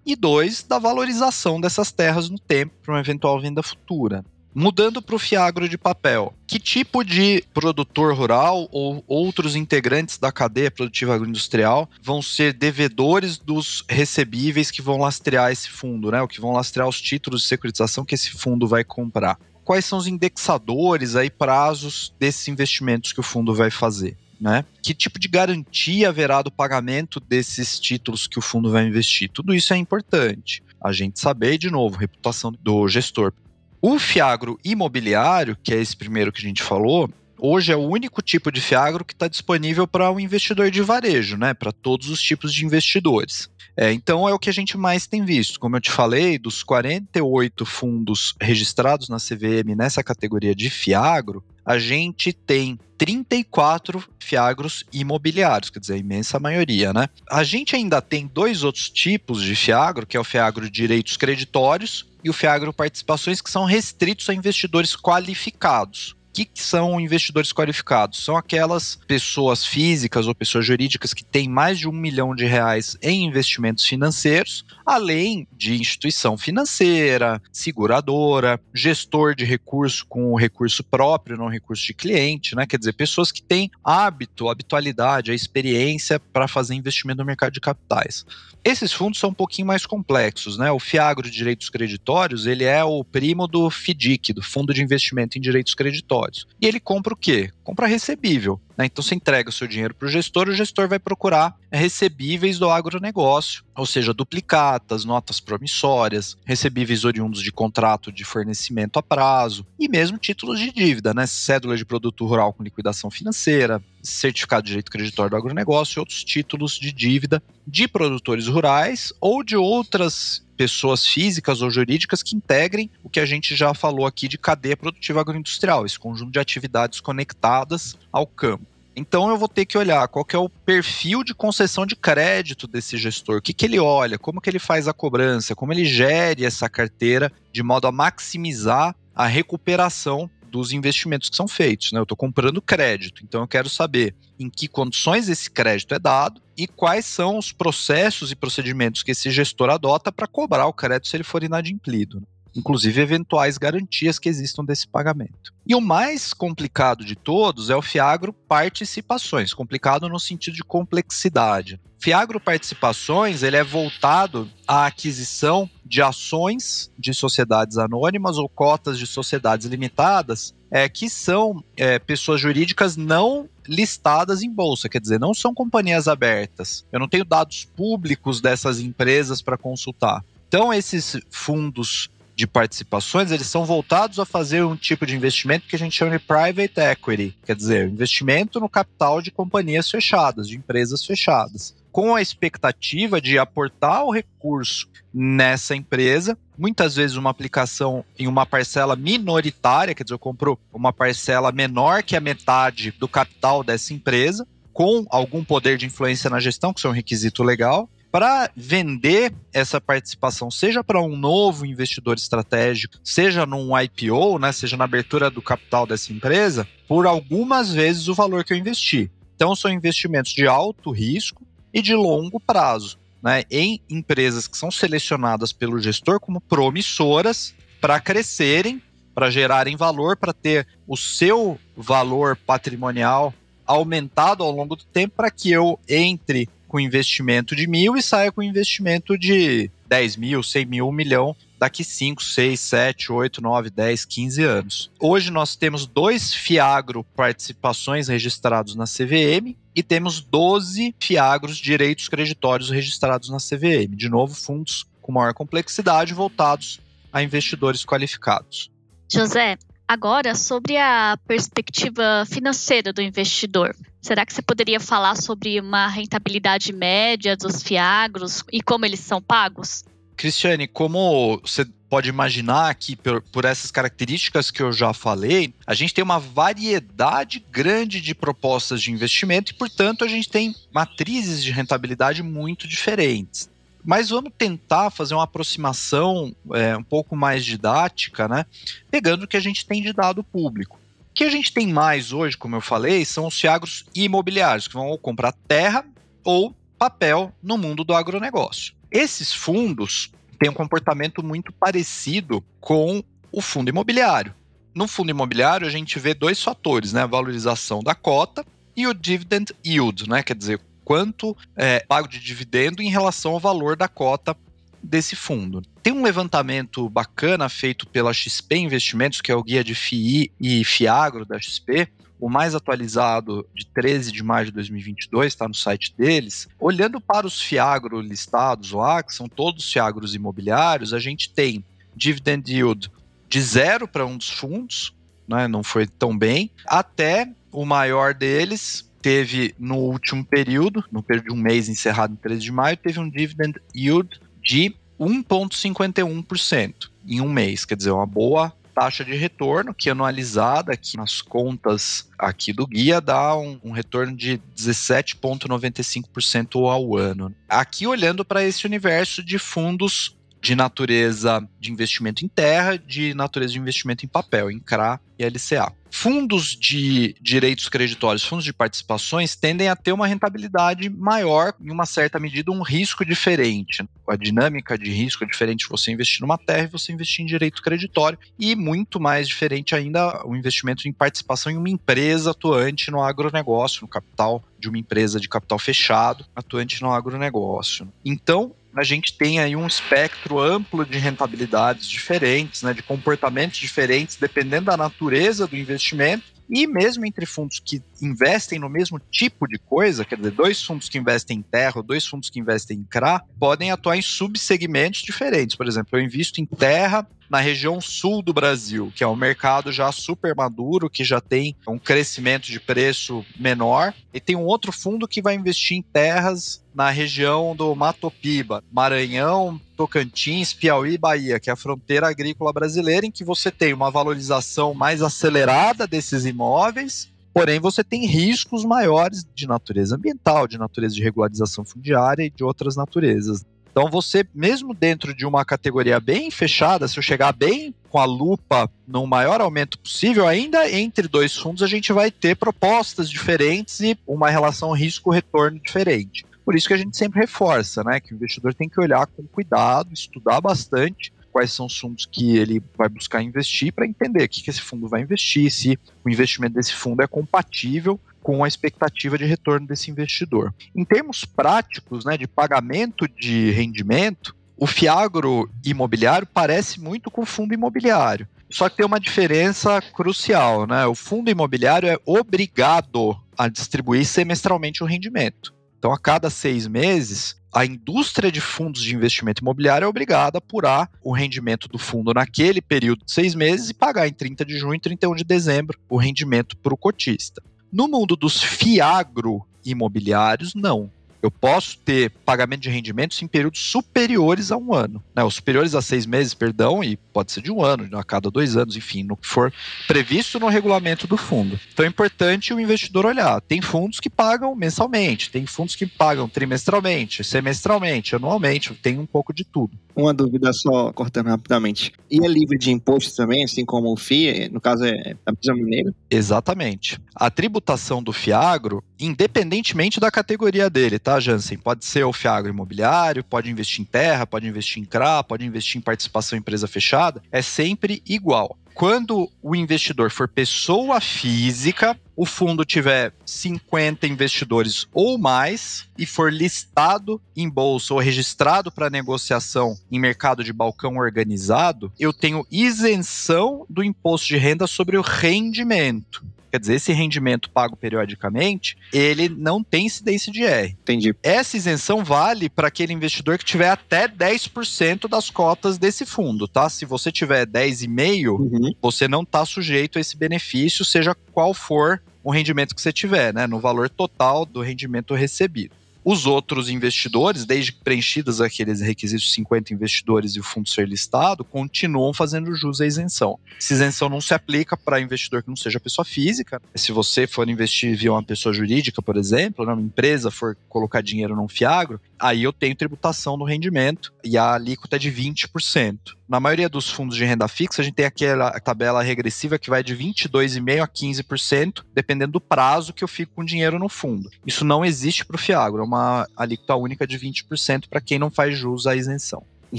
[0.05, 4.25] e dois, da valorização dessas terras no tempo para uma eventual venda futura.
[4.55, 10.33] Mudando para o fiagro de papel, que tipo de produtor rural ou outros integrantes da
[10.33, 16.23] cadeia produtiva agroindustrial vão ser devedores dos recebíveis que vão lastrear esse fundo, né?
[16.23, 19.39] O que vão lastrear os títulos de securitização que esse fundo vai comprar?
[19.63, 24.17] Quais são os indexadores aí, prazos desses investimentos que o fundo vai fazer?
[24.41, 24.65] Né?
[24.83, 29.31] Que tipo de garantia haverá do pagamento desses títulos que o fundo vai investir?
[29.31, 30.63] Tudo isso é importante.
[30.83, 33.33] A gente saber, de novo, reputação do gestor.
[33.81, 38.23] O fiagro imobiliário, que é esse primeiro que a gente falou, hoje é o único
[38.23, 41.55] tipo de fiagro que está disponível para o um investidor de varejo, né?
[41.55, 43.49] Para todos os tipos de investidores.
[43.77, 45.61] É, então é o que a gente mais tem visto.
[45.61, 51.79] Como eu te falei, dos 48 fundos registrados na CVM nessa categoria de fiagro, a
[51.79, 57.09] gente tem 34 fiagros imobiliários, quer dizer, a imensa maioria, né?
[57.31, 62.07] A gente ainda tem dois outros tipos de fiagro, que é o fiagro direitos creditórios
[62.25, 68.23] e o fiagro participações, que são restritos a investidores qualificados que, que são investidores qualificados?
[68.23, 72.95] São aquelas pessoas físicas ou pessoas jurídicas que têm mais de um milhão de reais
[73.01, 81.49] em investimentos financeiros, além de instituição financeira, seguradora, gestor de recurso com recurso próprio, não
[81.49, 82.67] recurso de cliente, né?
[82.67, 87.61] Quer dizer, pessoas que têm hábito, habitualidade, a experiência para fazer investimento no mercado de
[87.61, 88.27] capitais.
[88.63, 90.71] Esses fundos são um pouquinho mais complexos, né?
[90.73, 95.39] O Fiagro de Direitos Creditórios, ele é o primo do FDIC, do Fundo de Investimento
[95.39, 96.26] em Direitos Creditórios.
[96.61, 97.51] E ele compra o quê?
[97.63, 98.61] Compra recebível.
[98.77, 98.87] Né?
[98.87, 102.71] Então você entrega o seu dinheiro para o gestor, o gestor vai procurar recebíveis do
[102.71, 109.89] agronegócio, ou seja, duplicatas, notas promissórias, recebíveis oriundos de contrato de fornecimento a prazo e
[109.89, 111.27] mesmo títulos de dívida, né?
[111.27, 116.23] cédula de produto rural com liquidação financeira, certificado de direito creditório do agronegócio e outros
[116.23, 122.91] títulos de dívida de produtores rurais ou de outras pessoas físicas ou jurídicas que integrem
[123.05, 127.01] o que a gente já falou aqui de cadeia produtiva agroindustrial, esse conjunto de atividades
[127.01, 128.65] conectadas ao campo.
[128.99, 132.67] Então eu vou ter que olhar qual que é o perfil de concessão de crédito
[132.67, 135.85] desse gestor, o que, que ele olha, como que ele faz a cobrança, como ele
[135.85, 141.93] gere essa carteira de modo a maximizar a recuperação dos investimentos que são feitos.
[141.93, 141.99] Né?
[141.99, 146.41] Eu estou comprando crédito, então eu quero saber em que condições esse crédito é dado
[146.57, 151.09] e quais são os processos e procedimentos que esse gestor adota para cobrar o crédito
[151.09, 152.27] se ele for inadimplido.
[152.57, 155.53] Inclusive eventuais garantias que existam desse pagamento.
[155.67, 161.81] E o mais complicado de todos é o Fiagro Participações, complicado no sentido de complexidade.
[161.99, 169.07] Fiagro Participações ele é voltado à aquisição de ações de sociedades anônimas ou cotas de
[169.07, 175.35] sociedades limitadas é, que são é, pessoas jurídicas não listadas em bolsa, quer dizer, não
[175.35, 176.85] são companhias abertas.
[176.93, 180.25] Eu não tenho dados públicos dessas empresas para consultar.
[180.49, 185.75] Então, esses fundos de participações, eles são voltados a fazer um tipo de investimento que
[185.75, 190.55] a gente chama de private equity, quer dizer, investimento no capital de companhias fechadas, de
[190.55, 198.05] empresas fechadas, com a expectativa de aportar o recurso nessa empresa, muitas vezes uma aplicação
[198.19, 203.09] em uma parcela minoritária, quer dizer, eu compro uma parcela menor que a metade do
[203.09, 207.43] capital dessa empresa, com algum poder de influência na gestão, que isso é um requisito
[207.43, 214.53] legal, para vender essa participação, seja para um novo investidor estratégico, seja num IPO, né,
[214.53, 219.11] seja na abertura do capital dessa empresa, por algumas vezes o valor que eu investi.
[219.35, 221.43] Então, são investimentos de alto risco
[221.75, 228.01] e de longo prazo, né, em empresas que são selecionadas pelo gestor como promissoras para
[228.01, 228.83] crescerem,
[229.15, 233.35] para gerarem valor, para ter o seu valor patrimonial
[233.67, 238.33] aumentado ao longo do tempo, para que eu entre com investimento de mil e saia
[238.33, 243.71] com investimento de 10 mil, 100 mil, um milhão daqui 5, 6, 7, 8, 9,
[243.71, 244.91] 10, 15 anos.
[245.01, 252.71] Hoje nós temos dois Fiagro participações registrados na CVM e temos 12 Fiagros direitos creditórios
[252.71, 253.97] registrados na CVM.
[253.97, 256.81] De novo, fundos com maior complexidade voltados
[257.13, 258.71] a investidores qualificados.
[259.11, 259.57] José,
[259.89, 266.73] Agora, sobre a perspectiva financeira do investidor, será que você poderia falar sobre uma rentabilidade
[266.73, 269.85] média dos fiagros e como eles são pagos?
[270.17, 275.75] Cristiane, como você pode imaginar aqui por, por, essas características que eu já falei, a
[275.75, 281.45] gente tem uma variedade grande de propostas de investimento e, portanto, a gente tem matrizes
[281.45, 283.49] de rentabilidade muito diferentes.
[283.87, 288.45] Mas vamos tentar fazer uma aproximação é, um pouco mais didática, né?
[288.91, 290.77] Pegando o que a gente tem de dado público.
[291.11, 294.75] O que a gente tem mais hoje, como eu falei, são os fiagros imobiliários, que
[294.75, 295.87] vão comprar terra
[296.25, 298.75] ou papel no mundo do agronegócio.
[298.91, 304.35] Esses fundos têm um comportamento muito parecido com o fundo imobiliário.
[304.75, 307.03] No fundo imobiliário, a gente vê dois fatores, né?
[307.03, 308.45] A valorização da cota
[308.77, 310.25] e o dividend yield, né?
[310.25, 314.37] Quer dizer, quanto é pago de dividendo em relação ao valor da cota
[314.81, 315.61] desse fundo.
[315.83, 320.65] Tem um levantamento bacana feito pela XP Investimentos, que é o guia de FII e
[320.65, 321.89] FIAGRO da XP,
[322.21, 326.47] o mais atualizado de 13 de maio de 2022, está no site deles.
[326.57, 331.65] Olhando para os FIAGRO listados lá, que são todos FIAGROs imobiliários, a gente tem
[331.97, 332.93] dividend yield
[333.29, 334.95] de zero para um dos fundos,
[335.27, 341.27] né, não foi tão bem, até o maior deles, teve no último período, no período
[341.27, 347.21] de um mês encerrado em 13 de maio, teve um dividend yield de 1,51% em
[347.21, 352.53] um mês, quer dizer, uma boa taxa de retorno que anualizada aqui nas contas aqui
[352.53, 357.35] do guia dá um, um retorno de 17,95% ao ano.
[357.49, 363.55] Aqui olhando para esse universo de fundos de natureza de investimento em terra, de natureza
[363.55, 365.73] de investimento em papel, em CRA e LCA.
[365.99, 371.87] Fundos de direitos creditórios, fundos de participações, tendem a ter uma rentabilidade maior, em uma
[371.87, 373.83] certa medida, um risco diferente.
[374.07, 377.63] A dinâmica de risco é diferente você investir numa terra e você investir em direito
[377.63, 383.03] creditório, e muito mais diferente ainda o investimento em participação em uma empresa atuante no
[383.03, 387.91] agronegócio, no capital de uma empresa de capital fechado, atuante no agronegócio.
[388.05, 394.17] Então, a gente tem aí um espectro amplo de rentabilidades diferentes, né, de comportamentos diferentes,
[394.17, 396.37] dependendo da natureza do investimento.
[396.49, 400.89] E mesmo entre fundos que investem no mesmo tipo de coisa, quer dizer, dois fundos
[400.89, 405.57] que investem em terra dois fundos que investem em CRA, podem atuar em subsegmentos diferentes.
[405.57, 409.73] Por exemplo, eu invisto em terra na região sul do Brasil, que é um mercado
[409.73, 414.73] já super maduro, que já tem um crescimento de preço menor, e tem um outro
[414.73, 421.41] fundo que vai investir em terras na região do Matopiba, Maranhão, Tocantins, Piauí e Bahia,
[421.41, 426.25] que é a fronteira agrícola brasileira, em que você tem uma valorização mais acelerada desses
[426.25, 432.31] imóveis Porém, você tem riscos maiores de natureza ambiental, de natureza de regularização fundiária e
[432.31, 433.45] de outras naturezas.
[433.79, 438.07] Então, você, mesmo dentro de uma categoria bem fechada, se eu chegar bem com a
[438.07, 443.81] lupa no maior aumento possível, ainda entre dois fundos a gente vai ter propostas diferentes
[443.81, 446.25] e uma relação risco-retorno diferente.
[446.43, 449.25] Por isso que a gente sempre reforça, né, que o investidor tem que olhar com
[449.25, 454.29] cuidado, estudar bastante quais são os fundos que ele vai buscar investir para entender o
[454.31, 458.49] que, que esse fundo vai investir, se o investimento desse fundo é compatível com a
[458.49, 460.53] expectativa de retorno desse investidor.
[460.75, 467.27] Em termos práticos, né, de pagamento de rendimento, o fiagro imobiliário parece muito com o
[467.27, 468.27] fundo imobiliário.
[468.51, 470.85] Só que tem uma diferença crucial, né?
[470.87, 475.55] O fundo imobiliário é obrigado a distribuir semestralmente o rendimento.
[475.79, 480.41] Então, a cada seis meses, a indústria de fundos de investimento imobiliário é obrigada a
[480.41, 484.59] apurar o rendimento do fundo naquele período de seis meses e pagar em 30 de
[484.59, 487.41] junho e 31 de dezembro o rendimento para o cotista.
[487.77, 490.91] No mundo dos fiagro imobiliários, não.
[491.21, 495.05] Eu posso ter pagamento de rendimentos em períodos superiores a um ano.
[495.15, 495.23] Né?
[495.23, 498.59] Os superiores a seis meses, perdão, e pode ser de um ano, a cada dois
[498.59, 499.51] anos, enfim, no que for
[499.87, 501.59] previsto no regulamento do fundo.
[501.73, 503.41] Então é importante o investidor olhar.
[503.41, 509.33] Tem fundos que pagam mensalmente, tem fundos que pagam trimestralmente, semestralmente, anualmente, tem um pouco
[509.33, 509.79] de tudo.
[509.97, 511.91] Uma dúvida só, cortando rapidamente.
[512.11, 514.51] E é livre de imposto também, assim como o FII?
[514.51, 515.95] No caso, é da mesma maneira?
[516.11, 517.01] Exatamente.
[517.15, 521.57] A tributação do FIAGRO, independentemente da categoria dele, tá, Jansen?
[521.57, 525.79] Pode ser o FIAGRO imobiliário, pode investir em terra, pode investir em CRA, pode investir
[525.79, 532.27] em participação em empresa fechada, é sempre igual quando o investidor for pessoa física, o
[532.27, 539.79] fundo tiver 50 investidores ou mais e for listado em bolsa ou registrado para negociação
[539.91, 546.23] em mercado de balcão organizado, eu tenho isenção do imposto de renda sobre o rendimento.
[546.57, 550.71] Quer dizer, esse rendimento pago periodicamente, ele não tem incidência de R.
[550.71, 551.15] Entendi.
[551.23, 556.71] Essa isenção vale para aquele investidor que tiver até 10% das cotas desse fundo, tá?
[556.71, 558.73] Se você tiver 10,5%, uhum.
[558.81, 563.35] você não está sujeito a esse benefício, seja qual for o rendimento que você tiver,
[563.35, 563.47] né?
[563.47, 565.77] No valor total do rendimento recebido.
[566.09, 572.15] Os outros investidores, desde preenchidos aqueles requisitos 50 investidores e o fundo ser listado, continuam
[572.15, 573.41] fazendo jus à isenção.
[573.59, 576.63] Essa isenção não se aplica para investidor que não seja pessoa física.
[576.77, 581.01] Se você for investir via uma pessoa jurídica, por exemplo, né, uma empresa for colocar
[581.01, 585.99] dinheiro num fiagro, aí eu tenho tributação no rendimento e a alíquota é de 20%.
[586.29, 589.83] Na maioria dos fundos de renda fixa, a gente tem aquela tabela regressiva que vai
[589.83, 594.29] de 22,5% a 15%, dependendo do prazo que eu fico com dinheiro no fundo.
[594.45, 595.96] Isso não existe para o Fiagro, é uma
[596.37, 599.43] alíquota única de 20% para quem não faz jus à isenção.
[599.73, 599.79] Em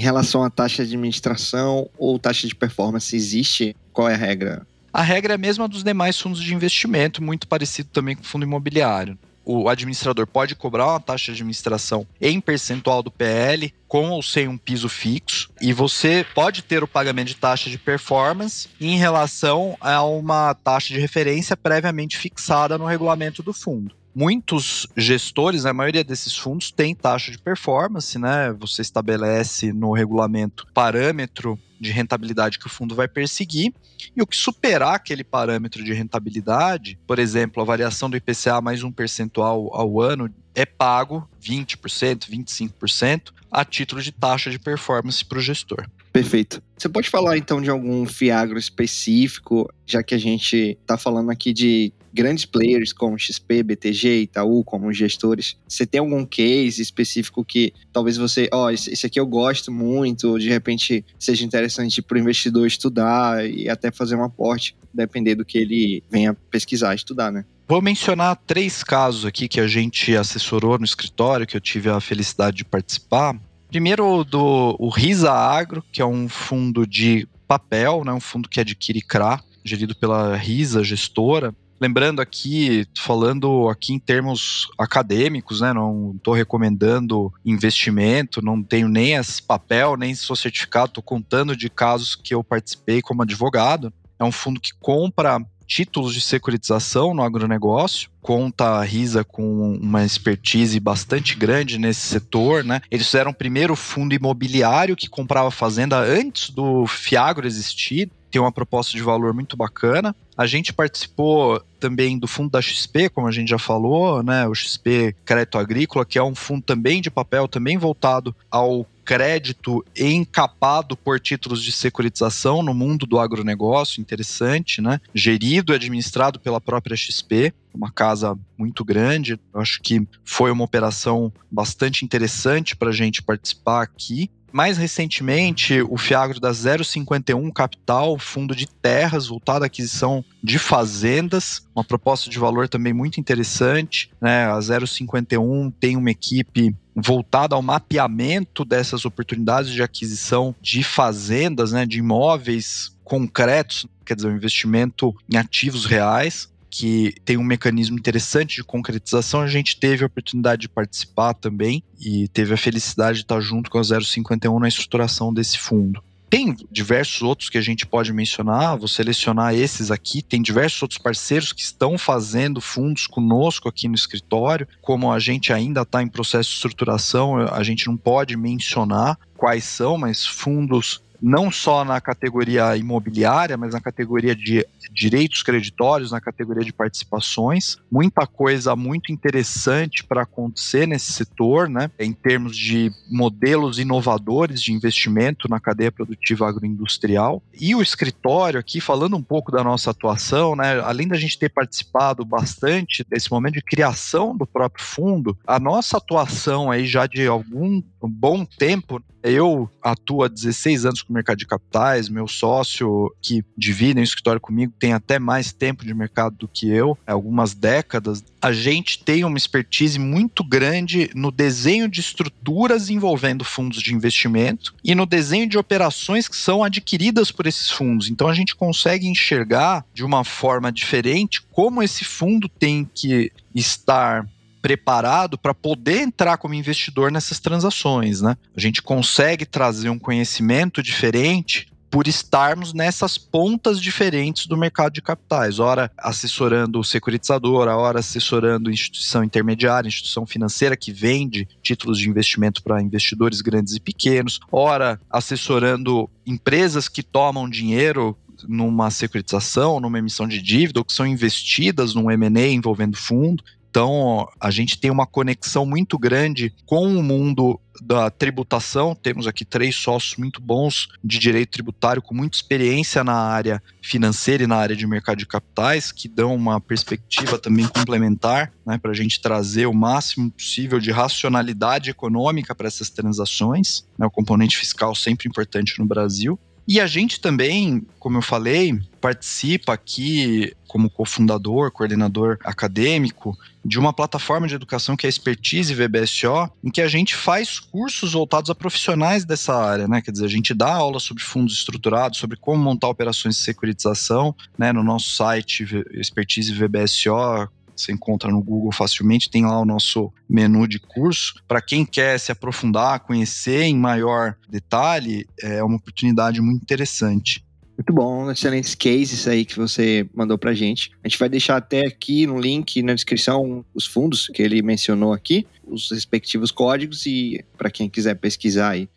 [0.00, 3.74] relação à taxa de administração ou taxa de performance, existe?
[3.92, 4.66] Qual é a regra?
[4.92, 8.26] A regra é a mesma dos demais fundos de investimento, muito parecido também com o
[8.26, 14.10] fundo imobiliário o administrador pode cobrar uma taxa de administração em percentual do PL, com
[14.10, 18.68] ou sem um piso fixo, e você pode ter o pagamento de taxa de performance
[18.78, 25.64] em relação a uma taxa de referência previamente fixada no regulamento do fundo muitos gestores,
[25.66, 28.52] a maioria desses fundos tem taxa de performance, né?
[28.58, 33.72] Você estabelece no regulamento parâmetro de rentabilidade que o fundo vai perseguir,
[34.16, 38.82] e o que superar aquele parâmetro de rentabilidade, por exemplo, a variação do IPCA mais
[38.82, 45.38] um percentual ao ano, é pago 20%, 25% a título de taxa de performance para
[45.38, 45.88] o gestor.
[46.12, 46.62] Perfeito.
[46.76, 51.52] Você pode falar então de algum fiagro específico, já que a gente está falando aqui
[51.52, 55.56] de grandes players como XP, BTG, Itaú, como gestores.
[55.68, 60.38] Você tem algum case específico que talvez você, ó, oh, esse, aqui eu gosto muito,
[60.38, 65.44] de repente seja interessante para o investidor estudar e até fazer um aporte, depender do
[65.44, 67.44] que ele venha pesquisar, estudar, né?
[67.66, 72.00] Vou mencionar três casos aqui que a gente assessorou no escritório, que eu tive a
[72.00, 73.38] felicidade de participar.
[73.68, 78.58] Primeiro, do o Risa Agro, que é um fundo de papel, né, um fundo que
[78.58, 81.54] adquire CRA, gerido pela Risa, gestora.
[81.80, 85.72] Lembrando aqui, falando aqui em termos acadêmicos, né?
[85.72, 91.70] Não estou recomendando investimento, não tenho nem esse papel, nem sou certificado, estou contando de
[91.70, 93.92] casos que eu participei como advogado.
[94.18, 98.10] É um fundo que compra títulos de securitização no agronegócio.
[98.22, 102.80] Conta a Risa com uma expertise bastante grande nesse setor, né?
[102.90, 108.52] Eles fizeram o primeiro fundo imobiliário que comprava fazenda antes do Fiagro existir tem uma
[108.52, 110.14] proposta de valor muito bacana.
[110.38, 114.46] A gente participou também do fundo da XP, como a gente já falou, né?
[114.46, 119.84] O XP Crédito Agrícola, que é um fundo também de papel, também voltado ao crédito
[119.96, 125.00] encapado por títulos de securitização no mundo do agronegócio, interessante, né?
[125.12, 129.40] Gerido e administrado pela própria XP, uma casa muito grande.
[129.52, 134.30] Eu acho que foi uma operação bastante interessante para a gente participar aqui.
[134.52, 141.66] Mais recentemente, o Fiagro da 051 Capital, fundo de terras voltado à aquisição de fazendas,
[141.74, 144.10] uma proposta de valor também muito interessante.
[144.20, 144.46] Né?
[144.46, 151.86] A 051 tem uma equipe voltada ao mapeamento dessas oportunidades de aquisição de fazendas, né,
[151.86, 158.56] de imóveis concretos, quer dizer, um investimento em ativos reais que tem um mecanismo interessante
[158.56, 159.40] de concretização.
[159.40, 163.70] A gente teve a oportunidade de participar também e teve a felicidade de estar junto
[163.70, 166.02] com a 051 na estruturação desse fundo.
[166.30, 170.20] Tem diversos outros que a gente pode mencionar, vou selecionar esses aqui.
[170.20, 174.68] Tem diversos outros parceiros que estão fazendo fundos conosco aqui no escritório.
[174.82, 179.64] Como a gente ainda está em processo de estruturação, a gente não pode mencionar quais
[179.64, 186.20] são, mas fundos não só na categoria imobiliária, mas na categoria de direitos creditórios, na
[186.20, 187.78] categoria de participações.
[187.90, 191.90] Muita coisa muito interessante para acontecer nesse setor, né?
[191.98, 197.42] Em termos de modelos inovadores de investimento na cadeia produtiva agroindustrial.
[197.60, 200.80] E o escritório aqui, falando um pouco da nossa atuação, né?
[200.80, 205.96] Além da gente ter participado bastante desse momento de criação do próprio fundo, a nossa
[205.96, 211.38] atuação aí já de algum bom tempo, eu atuo há 16 anos com o mercado
[211.38, 216.36] de capitais, meu sócio que divide o escritório comigo tem até mais tempo de mercado
[216.36, 218.22] do que eu, algumas décadas.
[218.40, 224.74] A gente tem uma expertise muito grande no desenho de estruturas envolvendo fundos de investimento
[224.84, 228.08] e no desenho de operações que são adquiridas por esses fundos.
[228.08, 234.28] Então a gente consegue enxergar de uma forma diferente como esse fundo tem que estar
[234.60, 238.36] preparado para poder entrar como investidor nessas transações, né?
[238.56, 245.02] A gente consegue trazer um conhecimento diferente por estarmos nessas pontas diferentes do mercado de
[245.02, 251.98] capitais, ora assessorando o securitizador, a hora assessorando instituição intermediária, instituição financeira que vende títulos
[251.98, 259.80] de investimento para investidores grandes e pequenos, ora assessorando empresas que tomam dinheiro numa securitização,
[259.80, 263.42] numa emissão de dívida, ou que são investidas num M&A envolvendo fundo.
[263.78, 268.92] Então, a gente tem uma conexão muito grande com o mundo da tributação.
[268.92, 274.42] Temos aqui três sócios muito bons de direito tributário, com muita experiência na área financeira
[274.42, 278.90] e na área de mercado de capitais, que dão uma perspectiva também complementar né, para
[278.90, 283.86] a gente trazer o máximo possível de racionalidade econômica para essas transações.
[283.96, 286.36] Né, o componente fiscal sempre importante no Brasil.
[286.68, 293.90] E a gente também, como eu falei, participa aqui como cofundador, coordenador acadêmico de uma
[293.90, 298.50] plataforma de educação que é a Expertise VBSO, em que a gente faz cursos voltados
[298.50, 300.02] a profissionais dessa área, né?
[300.02, 304.34] Quer dizer, a gente dá aula sobre fundos estruturados, sobre como montar operações de securitização,
[304.58, 304.70] né?
[304.70, 307.48] No nosso site Expertise VBSO,
[307.82, 311.34] você encontra no Google facilmente, tem lá o nosso menu de curso.
[311.46, 317.44] Para quem quer se aprofundar, conhecer em maior detalhe, é uma oportunidade muito interessante.
[317.78, 320.90] Muito bom, excelentes cases aí que você mandou pra gente.
[321.04, 325.12] A gente vai deixar até aqui no link na descrição os fundos que ele mencionou
[325.12, 328.88] aqui, os respectivos códigos e para quem quiser pesquisar aí.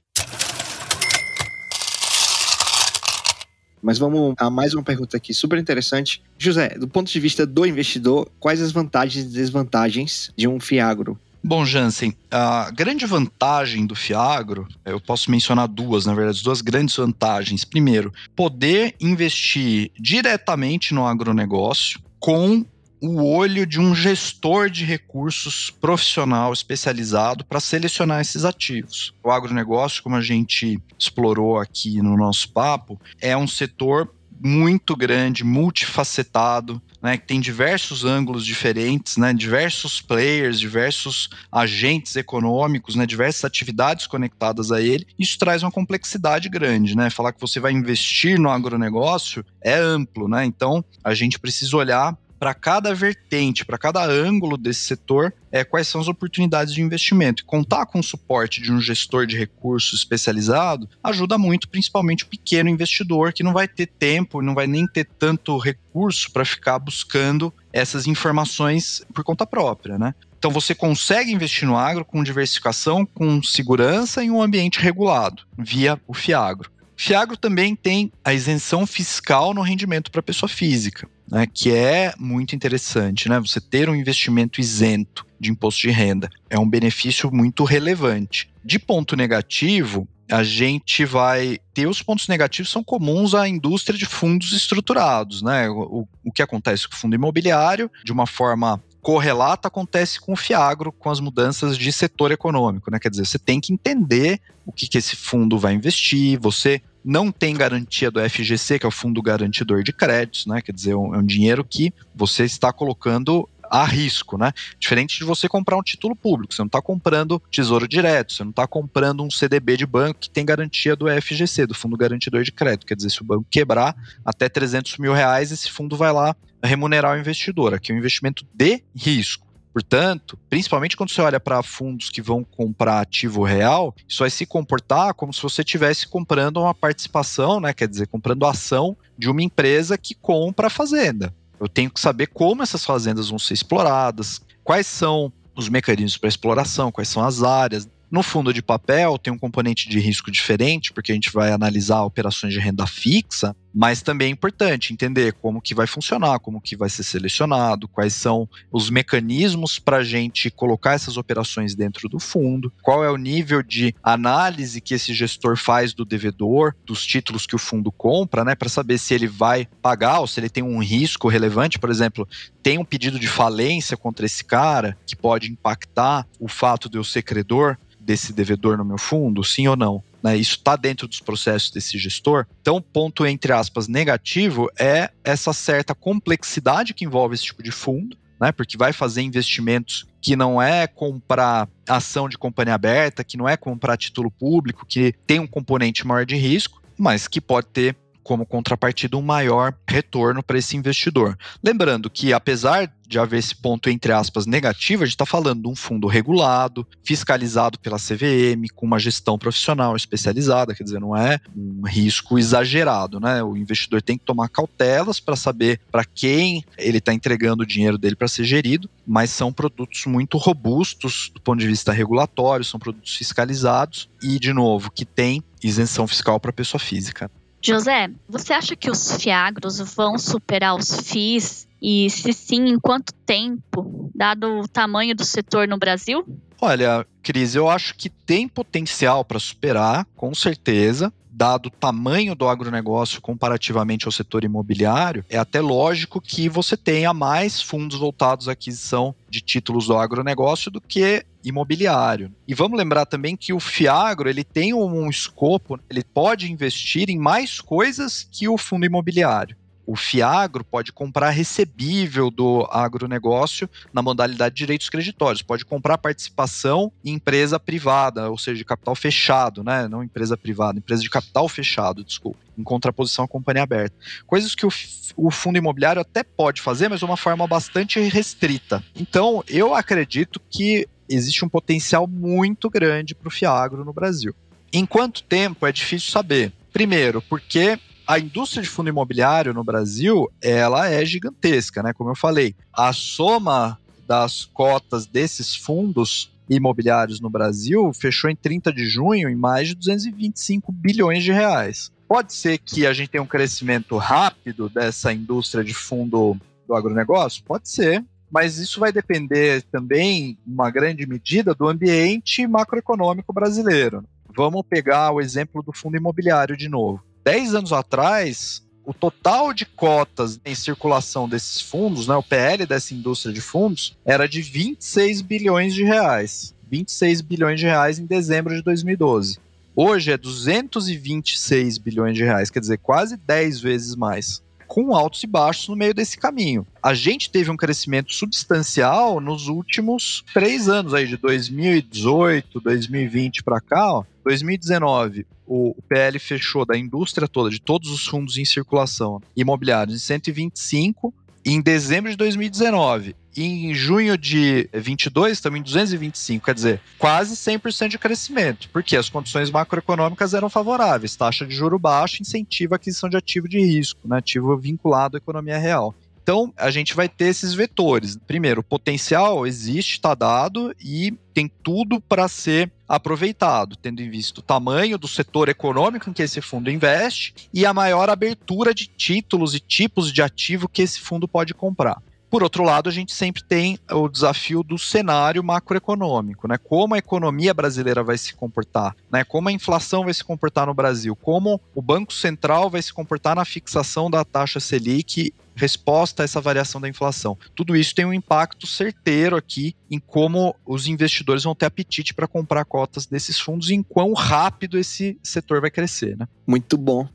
[3.82, 6.22] Mas vamos a mais uma pergunta aqui, super interessante.
[6.38, 11.18] José, do ponto de vista do investidor, quais as vantagens e desvantagens de um Fiagro?
[11.44, 16.96] Bom, Jansen, a grande vantagem do Fiagro, eu posso mencionar duas, na verdade, duas grandes
[16.96, 17.66] vantagens.
[17.66, 22.64] Primeiro, poder investir diretamente no agronegócio com
[23.02, 29.14] o olho de um gestor de recursos profissional especializado para selecionar esses ativos.
[29.24, 35.44] O agronegócio, como a gente explorou aqui no nosso papo, é um setor muito grande,
[35.44, 43.46] multifacetado, né, que tem diversos ângulos diferentes, né, diversos players, diversos agentes econômicos, né, diversas
[43.46, 45.06] atividades conectadas a ele.
[45.18, 47.10] Isso traz uma complexidade grande, né?
[47.10, 50.44] Falar que você vai investir no agronegócio é amplo, né?
[50.44, 55.88] Então a gente precisa olhar para cada vertente, para cada ângulo desse setor, é, quais
[55.88, 57.44] são as oportunidades de investimento.
[57.44, 62.28] E contar com o suporte de um gestor de recursos especializado ajuda muito, principalmente o
[62.28, 66.80] pequeno investidor, que não vai ter tempo, não vai nem ter tanto recurso para ficar
[66.80, 70.16] buscando essas informações por conta própria, né?
[70.40, 76.02] Então você consegue investir no agro com diversificação, com segurança em um ambiente regulado, via
[76.08, 76.72] o FIAGRO.
[76.98, 81.08] FIAGRO também tem a isenção fiscal no rendimento para pessoa física.
[81.32, 83.40] Né, que é muito interessante, né?
[83.40, 88.50] Você ter um investimento isento de imposto de renda é um benefício muito relevante.
[88.64, 94.06] De ponto negativo, a gente vai ter os pontos negativos são comuns à indústria de
[94.06, 95.70] fundos estruturados, né?
[95.70, 100.36] O, o que acontece com o fundo imobiliário, de uma forma correlata acontece com o
[100.36, 103.00] Fiagro, com as mudanças de setor econômico, né?
[103.00, 107.32] Quer dizer, você tem que entender o que, que esse fundo vai investir, você não
[107.32, 110.62] tem garantia do FGC, que é o Fundo Garantidor de Créditos, né?
[110.62, 114.52] Quer dizer, é um, é um dinheiro que você está colocando a risco, né?
[114.78, 118.50] Diferente de você comprar um título público, você não está comprando tesouro direto, você não
[118.50, 122.52] está comprando um CDB de banco que tem garantia do FGC, do Fundo Garantidor de
[122.52, 122.86] Crédito.
[122.86, 123.96] Quer dizer, se o banco quebrar
[124.26, 127.74] até 300 mil reais, esse fundo vai lá remunerar o investidor.
[127.74, 129.51] Aqui é um investimento de risco.
[129.74, 134.46] Portanto, principalmente quando você olha para fundos que vão comprar ativo real, isso vai se
[134.46, 137.74] comportar como se você estivesse comprando uma participação, né?
[137.74, 141.34] Quer dizer, comprando ação de uma empresa que compra a fazenda.
[141.60, 146.30] Eu tenho que saber como essas fazendas vão ser exploradas, quais são os mecanismos para
[146.30, 147.88] exploração, quais são as áreas.
[148.10, 152.04] No fundo de papel tem um componente de risco diferente, porque a gente vai analisar
[152.04, 156.76] operações de renda fixa, mas também é importante entender como que vai funcionar, como que
[156.76, 162.20] vai ser selecionado, quais são os mecanismos para a gente colocar essas operações dentro do
[162.20, 167.46] fundo, qual é o nível de análise que esse gestor faz do devedor, dos títulos
[167.46, 170.64] que o fundo compra, né, para saber se ele vai pagar ou se ele tem
[170.64, 172.28] um risco relevante, por exemplo,
[172.62, 177.04] tem um pedido de falência contra esse cara que pode impactar o fato de eu
[177.04, 180.04] ser credor desse devedor no meu fundo, sim ou não?
[180.24, 180.38] Né?
[180.38, 182.46] Isso está dentro dos processos desse gestor.
[182.62, 188.18] Então, ponto, entre aspas, negativo é essa certa complexidade que envolve esse tipo de fundo,
[188.40, 188.52] né?
[188.52, 193.56] Porque vai fazer investimentos que não é comprar ação de companhia aberta, que não é
[193.56, 198.46] comprar título público, que tem um componente maior de risco, mas que pode ter como
[198.46, 201.38] contrapartida um maior retorno para esse investidor.
[201.64, 205.68] Lembrando que, apesar de haver esse ponto, entre aspas, negativo, a gente está falando de
[205.68, 211.38] um fundo regulado, fiscalizado pela CVM, com uma gestão profissional especializada, quer dizer, não é
[211.56, 213.44] um risco exagerado, né?
[213.44, 217.98] O investidor tem que tomar cautelas para saber para quem ele está entregando o dinheiro
[217.98, 222.80] dele para ser gerido, mas são produtos muito robustos do ponto de vista regulatório, são
[222.80, 227.30] produtos fiscalizados e, de novo, que tem isenção fiscal para pessoa física.
[227.64, 231.68] José, você acha que os fiagros vão superar os FIIs?
[231.82, 236.24] E se sim, em quanto tempo, dado o tamanho do setor no Brasil?
[236.60, 242.48] Olha, Cris, eu acho que tem potencial para superar, com certeza dado o tamanho do
[242.48, 248.52] agronegócio comparativamente ao setor imobiliário, é até lógico que você tenha mais fundos voltados à
[248.52, 252.32] aquisição de títulos do agronegócio do que imobiliário.
[252.48, 257.18] E vamos lembrar também que o Fiagro ele tem um escopo, ele pode investir em
[257.18, 259.56] mais coisas que o fundo imobiliário
[259.86, 266.92] o Fiagro pode comprar recebível do agronegócio na modalidade de direitos creditórios, pode comprar participação
[267.04, 269.88] em empresa privada, ou seja, de capital fechado, né?
[269.88, 273.96] Não empresa privada, empresa de capital fechado, desculpa, em contraposição à companhia aberta.
[274.26, 274.70] Coisas que o,
[275.16, 278.84] o fundo imobiliário até pode fazer, mas de uma forma bastante restrita.
[278.96, 284.34] Então, eu acredito que existe um potencial muito grande para o Fiagro no Brasil.
[284.72, 286.54] Em quanto tempo é difícil saber.
[286.72, 287.78] Primeiro, porque
[288.12, 291.94] a indústria de fundo imobiliário no Brasil, ela é gigantesca, né?
[291.94, 298.74] Como eu falei, a soma das cotas desses fundos imobiliários no Brasil fechou em 30
[298.74, 301.90] de junho em mais de 225 bilhões de reais.
[302.06, 306.36] Pode ser que a gente tenha um crescimento rápido dessa indústria de fundo
[306.68, 307.46] do agronegócio?
[307.46, 314.04] Pode ser, mas isso vai depender também, uma grande medida, do ambiente macroeconômico brasileiro.
[314.36, 317.02] Vamos pegar o exemplo do fundo imobiliário de novo.
[317.24, 322.94] 10 anos atrás, o total de cotas em circulação desses fundos, né, o PL dessa
[322.94, 326.56] indústria de fundos, era de 26 bilhões de reais.
[326.70, 329.40] 26 bilhões de reais em dezembro de 2012.
[329.76, 334.42] Hoje é 226 bilhões de reais, quer dizer, quase 10 vezes mais
[334.72, 336.66] com altos e baixos no meio desse caminho.
[336.82, 343.60] A gente teve um crescimento substancial nos últimos três anos, aí de 2018, 2020 para
[343.60, 343.96] cá.
[343.96, 344.06] Ó.
[344.24, 350.00] 2019, o PL fechou da indústria toda, de todos os fundos em circulação imobiliários, em
[350.00, 351.14] 125.
[351.44, 357.36] E em dezembro de 2019, em junho de 22, estamos em 225, quer dizer, quase
[357.36, 362.78] 100% de crescimento, porque as condições macroeconômicas eram favoráveis, taxa de juro baixa incentiva a
[362.78, 365.96] aquisição de ativo de risco, né, ativo vinculado à economia real.
[366.24, 368.18] Então, a gente vai ter esses vetores.
[368.28, 374.44] Primeiro, potencial existe, está dado e tem tudo para ser aproveitado, tendo em vista o
[374.44, 379.56] tamanho do setor econômico em que esse fundo investe e a maior abertura de títulos
[379.56, 382.02] e tipos de ativo que esse fundo pode comprar.
[382.32, 386.58] Por outro lado, a gente sempre tem o desafio do cenário macroeconômico, né?
[386.58, 389.26] Como a economia brasileira vai se comportar, né?
[389.26, 393.36] Como a inflação vai se comportar no Brasil, como o Banco Central vai se comportar
[393.36, 397.38] na fixação da taxa Selic resposta a essa variação da inflação.
[397.54, 402.30] Tudo isso tem um impacto certeiro aqui em como os investidores vão ter apetite para
[402.30, 406.26] comprar cotas desses fundos e em quão rápido esse setor vai crescer, né?
[406.48, 407.10] Muito bom.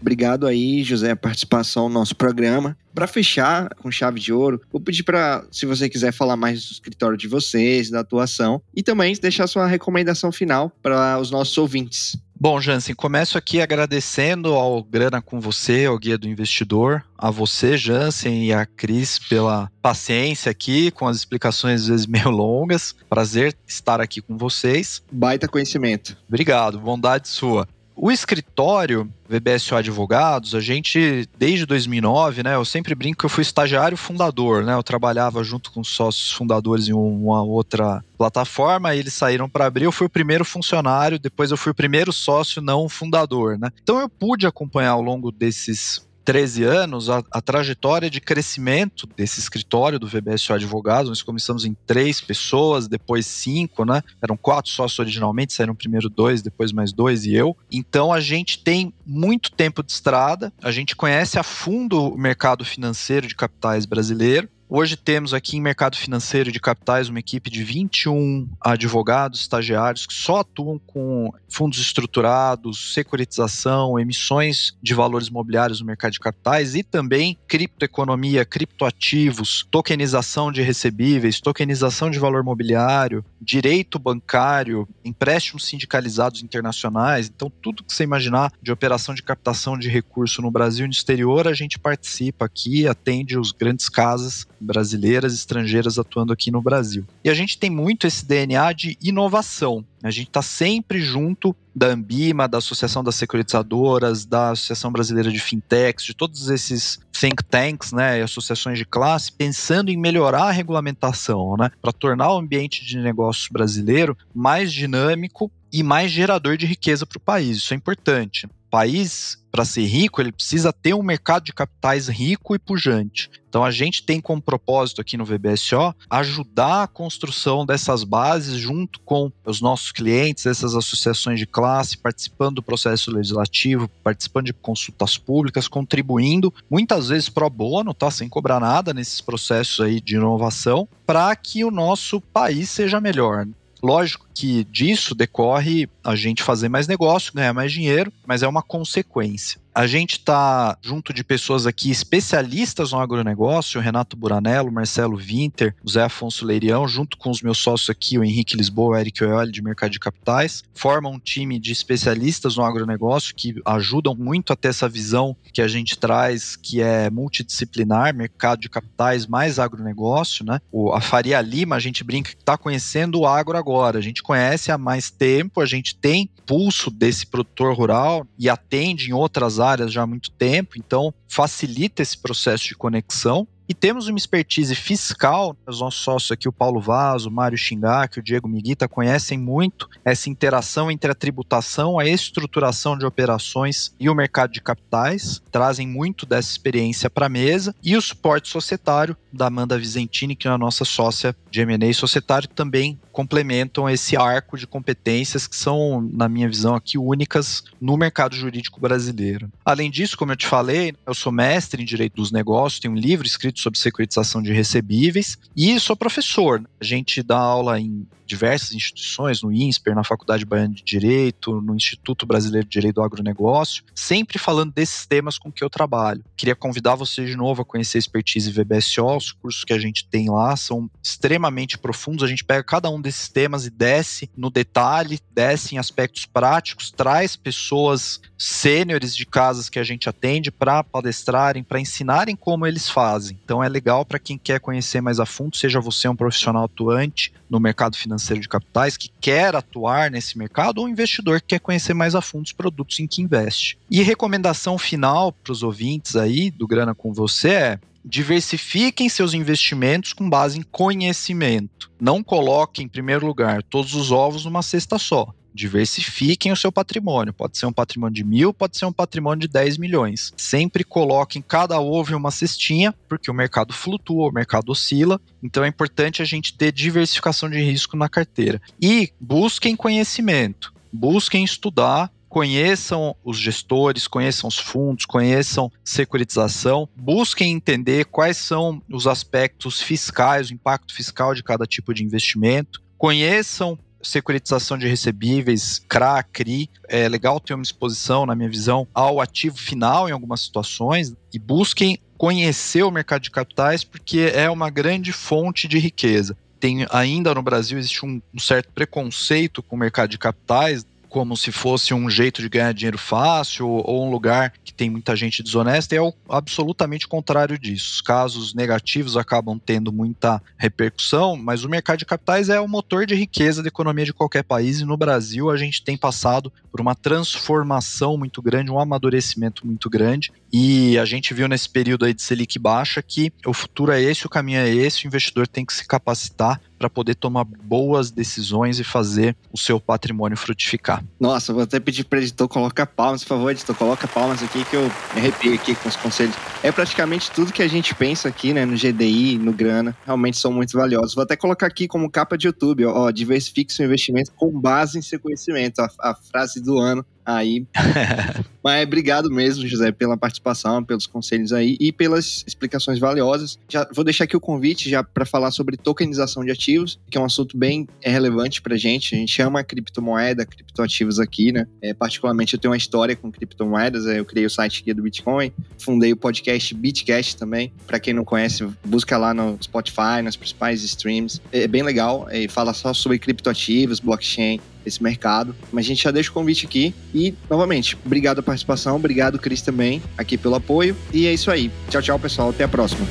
[0.00, 2.76] Obrigado aí, José, a participação no nosso programa.
[2.94, 6.72] Para fechar com chave de ouro, vou pedir para, se você quiser falar mais do
[6.72, 12.16] escritório de vocês, da atuação, e também deixar sua recomendação final para os nossos ouvintes.
[12.38, 17.78] Bom, Jansen, começo aqui agradecendo ao Grana com você, ao Guia do Investidor, a você,
[17.78, 22.94] Jansen, e a Cris pela paciência aqui, com as explicações às vezes meio longas.
[23.08, 25.02] Prazer estar aqui com vocês.
[25.10, 26.14] Baita conhecimento.
[26.28, 27.66] Obrigado, bondade sua.
[27.98, 33.40] O escritório VBSO Advogados, a gente, desde 2009, né, eu sempre brinco que eu fui
[33.40, 39.48] estagiário fundador, né, eu trabalhava junto com sócios fundadores em uma outra plataforma, eles saíram
[39.48, 43.58] para abrir, eu fui o primeiro funcionário, depois eu fui o primeiro sócio não fundador,
[43.58, 43.70] né.
[43.82, 49.38] Então eu pude acompanhar ao longo desses 13 anos, a, a, trajetória de crescimento desse
[49.38, 51.08] escritório do VBSO Advogados.
[51.08, 54.02] Nós começamos em três pessoas, depois cinco, né?
[54.20, 57.56] Eram quatro sócios originalmente, saíram primeiro dois, depois mais dois e eu.
[57.70, 62.64] Então a gente tem muito tempo de estrada, a gente conhece a fundo o mercado
[62.64, 64.48] financeiro de capitais brasileiro.
[64.68, 70.12] Hoje temos aqui em mercado financeiro de capitais uma equipe de 21 advogados, estagiários que
[70.12, 76.82] só atuam com fundos estruturados, securitização, emissões de valores imobiliários no mercado de capitais e
[76.82, 87.30] também criptoeconomia, criptoativos, tokenização de recebíveis, tokenização de valor imobiliário, direito bancário, empréstimos sindicalizados internacionais.
[87.34, 90.92] Então, tudo que você imaginar de operação de captação de recurso no Brasil e no
[90.92, 96.62] exterior, a gente participa aqui, atende os grandes casas brasileiras e estrangeiras atuando aqui no
[96.62, 97.04] Brasil.
[97.24, 99.84] E a gente tem muito esse DNA de inovação.
[100.02, 105.38] A gente está sempre junto da Ambima, da Associação das Securitizadoras, da Associação Brasileira de
[105.38, 111.56] Fintechs, de todos esses think tanks, né, associações de classe, pensando em melhorar a regulamentação,
[111.58, 117.04] né, para tornar o ambiente de negócios brasileiro mais dinâmico e mais gerador de riqueza
[117.04, 117.58] para o país.
[117.58, 122.54] Isso é importante país, para ser rico, ele precisa ter um mercado de capitais rico
[122.54, 123.30] e pujante.
[123.48, 129.00] Então a gente tem como propósito aqui no VBSO ajudar a construção dessas bases junto
[129.00, 135.16] com os nossos clientes, essas associações de classe, participando do processo legislativo, participando de consultas
[135.16, 140.86] públicas, contribuindo, muitas vezes pro bono, tá, sem cobrar nada nesses processos aí de inovação,
[141.06, 143.46] para que o nosso país seja melhor.
[143.82, 148.62] Lógico que disso decorre a gente fazer mais negócio, ganhar mais dinheiro, mas é uma
[148.62, 149.58] consequência.
[149.76, 155.74] A gente está junto de pessoas aqui especialistas no agronegócio, o Renato Buranello, Marcelo Winter,
[155.84, 159.22] o Zé Afonso Leirião, junto com os meus sócios aqui, o Henrique Lisboa, o Eric
[159.22, 164.50] Oioli, de Mercado de Capitais, formam um time de especialistas no agronegócio que ajudam muito
[164.50, 169.58] a ter essa visão que a gente traz, que é multidisciplinar, mercado de capitais mais
[169.58, 170.58] agronegócio, né?
[170.72, 174.22] O, a Faria Lima, a gente brinca que está conhecendo o agro agora, a gente
[174.26, 179.60] conhece há mais tempo, a gente tem pulso desse produtor rural e atende em outras
[179.60, 183.46] áreas já há muito tempo, então facilita esse processo de conexão.
[183.68, 188.18] E temos uma expertise fiscal, os nossos sócios aqui, o Paulo Vaz, o Mário Xingak,
[188.18, 194.08] o Diego Miguita, conhecem muito essa interação entre a tributação, a estruturação de operações e
[194.08, 199.16] o mercado de capitais, trazem muito dessa experiência para a mesa, e o suporte societário
[199.32, 204.56] da Amanda Vizentini, que é a nossa sócia de M&A societário, também complementam esse arco
[204.56, 209.50] de competências que são, na minha visão aqui, únicas no mercado jurídico brasileiro.
[209.64, 212.98] Além disso, como eu te falei, eu sou mestre em Direito dos Negócios, tenho um
[212.98, 216.62] livro escrito sobre securitização de recebíveis e sou professor.
[216.80, 221.74] A gente dá aula em diversas instituições, no INSPER, na Faculdade Baiana de Direito, no
[221.74, 226.24] Instituto Brasileiro de Direito do Agronegócio, sempre falando desses temas com que eu trabalho.
[226.36, 230.06] Queria convidar você de novo a conhecer a Expertise VBSO, os cursos que a gente
[230.08, 234.50] tem lá são extremamente profundos, a gente pega cada um desses temas e desce no
[234.50, 240.82] detalhe, desce em aspectos práticos, traz pessoas sêniores de casas que a gente atende para
[240.82, 243.38] palestrarem, para ensinarem como eles fazem.
[243.44, 247.32] Então é legal para quem quer conhecer mais a fundo, seja você um profissional atuante
[247.48, 251.60] no mercado financeiro de capitais que quer atuar nesse mercado ou um investidor que quer
[251.60, 253.78] conhecer mais a fundo os produtos em que investe.
[253.90, 260.12] E recomendação final para os ouvintes aí do Grana com você é diversifiquem seus investimentos
[260.12, 261.90] com base em conhecimento.
[262.00, 267.32] Não coloquem em primeiro lugar todos os ovos numa cesta só diversifiquem o seu patrimônio.
[267.32, 270.32] Pode ser um patrimônio de mil, pode ser um patrimônio de 10 milhões.
[270.36, 275.20] Sempre coloquem cada ovo uma cestinha, porque o mercado flutua, o mercado oscila.
[275.42, 278.60] Então é importante a gente ter diversificação de risco na carteira.
[278.80, 288.04] E busquem conhecimento, busquem estudar conheçam os gestores, conheçam os fundos, conheçam securitização, busquem entender
[288.04, 294.78] quais são os aspectos fiscais, o impacto fiscal de cada tipo de investimento, conheçam securitização
[294.78, 300.08] de recebíveis, CRA, CRI, é legal ter uma exposição, na minha visão, ao ativo final
[300.08, 305.68] em algumas situações e busquem conhecer o mercado de capitais porque é uma grande fonte
[305.68, 306.36] de riqueza.
[306.58, 311.36] Tem ainda no Brasil existe um, um certo preconceito com o mercado de capitais, como
[311.36, 315.42] se fosse um jeito de ganhar dinheiro fácil ou um lugar que tem muita gente
[315.42, 317.94] desonesta, é o, absolutamente contrário disso.
[317.94, 323.06] Os casos negativos acabam tendo muita repercussão, mas o mercado de capitais é o motor
[323.06, 326.80] de riqueza da economia de qualquer país e no Brasil a gente tem passado por
[326.80, 332.14] uma transformação muito grande, um amadurecimento muito grande e a gente viu nesse período aí
[332.14, 335.64] de Selic baixa que o futuro é esse, o caminho é esse, o investidor tem
[335.64, 341.02] que se capacitar para poder tomar boas decisões e fazer o seu patrimônio frutificar.
[341.18, 344.64] Nossa, vou até pedir para o editor colocar palmas, por favor, editor, coloca palmas aqui
[344.64, 346.34] que eu me arrepio aqui com os conselhos.
[346.62, 350.52] É praticamente tudo que a gente pensa aqui, né, no GDI, no Grana, realmente são
[350.52, 351.14] muito valiosos.
[351.14, 355.02] Vou até colocar aqui como capa de YouTube, ó, diversifique seu investimento com base em
[355.02, 357.66] seu conhecimento, a, a frase do ano aí.
[358.62, 363.58] Mas obrigado mesmo, José, pela participação, pelos conselhos aí e pelas explicações valiosas.
[363.68, 367.20] Já vou deixar aqui o convite já para falar sobre tokenização de ativos, que é
[367.20, 369.14] um assunto bem é, relevante para gente.
[369.14, 371.66] A gente ama criptomoeda, criptoativos aqui, né?
[371.82, 374.06] É, particularmente eu tenho uma história com criptomoedas.
[374.06, 377.72] É, eu criei o site aqui do Bitcoin, fundei o podcast Bitcast também.
[377.86, 381.40] Para quem não conhece, busca lá no Spotify, nas principais streams.
[381.52, 382.26] É bem legal.
[382.30, 385.54] É, fala só sobre criptoativos, blockchain esse mercado.
[385.72, 386.94] Mas a gente já deixa o convite aqui.
[387.14, 390.96] E, novamente, obrigado pela participação, obrigado, Cris, também, aqui pelo apoio.
[391.12, 391.70] E é isso aí.
[391.90, 392.50] Tchau, tchau, pessoal.
[392.50, 393.06] Até a próxima.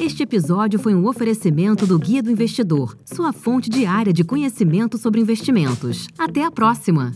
[0.00, 5.20] Este episódio foi um oferecimento do Guia do Investidor, sua fonte diária de conhecimento sobre
[5.20, 6.06] investimentos.
[6.18, 7.12] Até a próxima!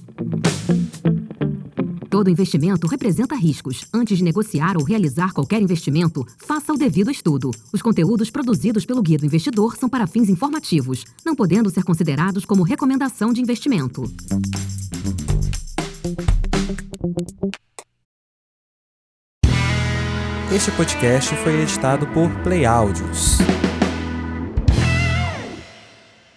[2.10, 3.86] Todo investimento representa riscos.
[3.92, 7.50] Antes de negociar ou realizar qualquer investimento, faça o devido estudo.
[7.72, 12.46] Os conteúdos produzidos pelo Guia do Investidor são para fins informativos, não podendo ser considerados
[12.46, 14.04] como recomendação de investimento.
[20.50, 23.36] Este podcast foi editado por Play Áudios.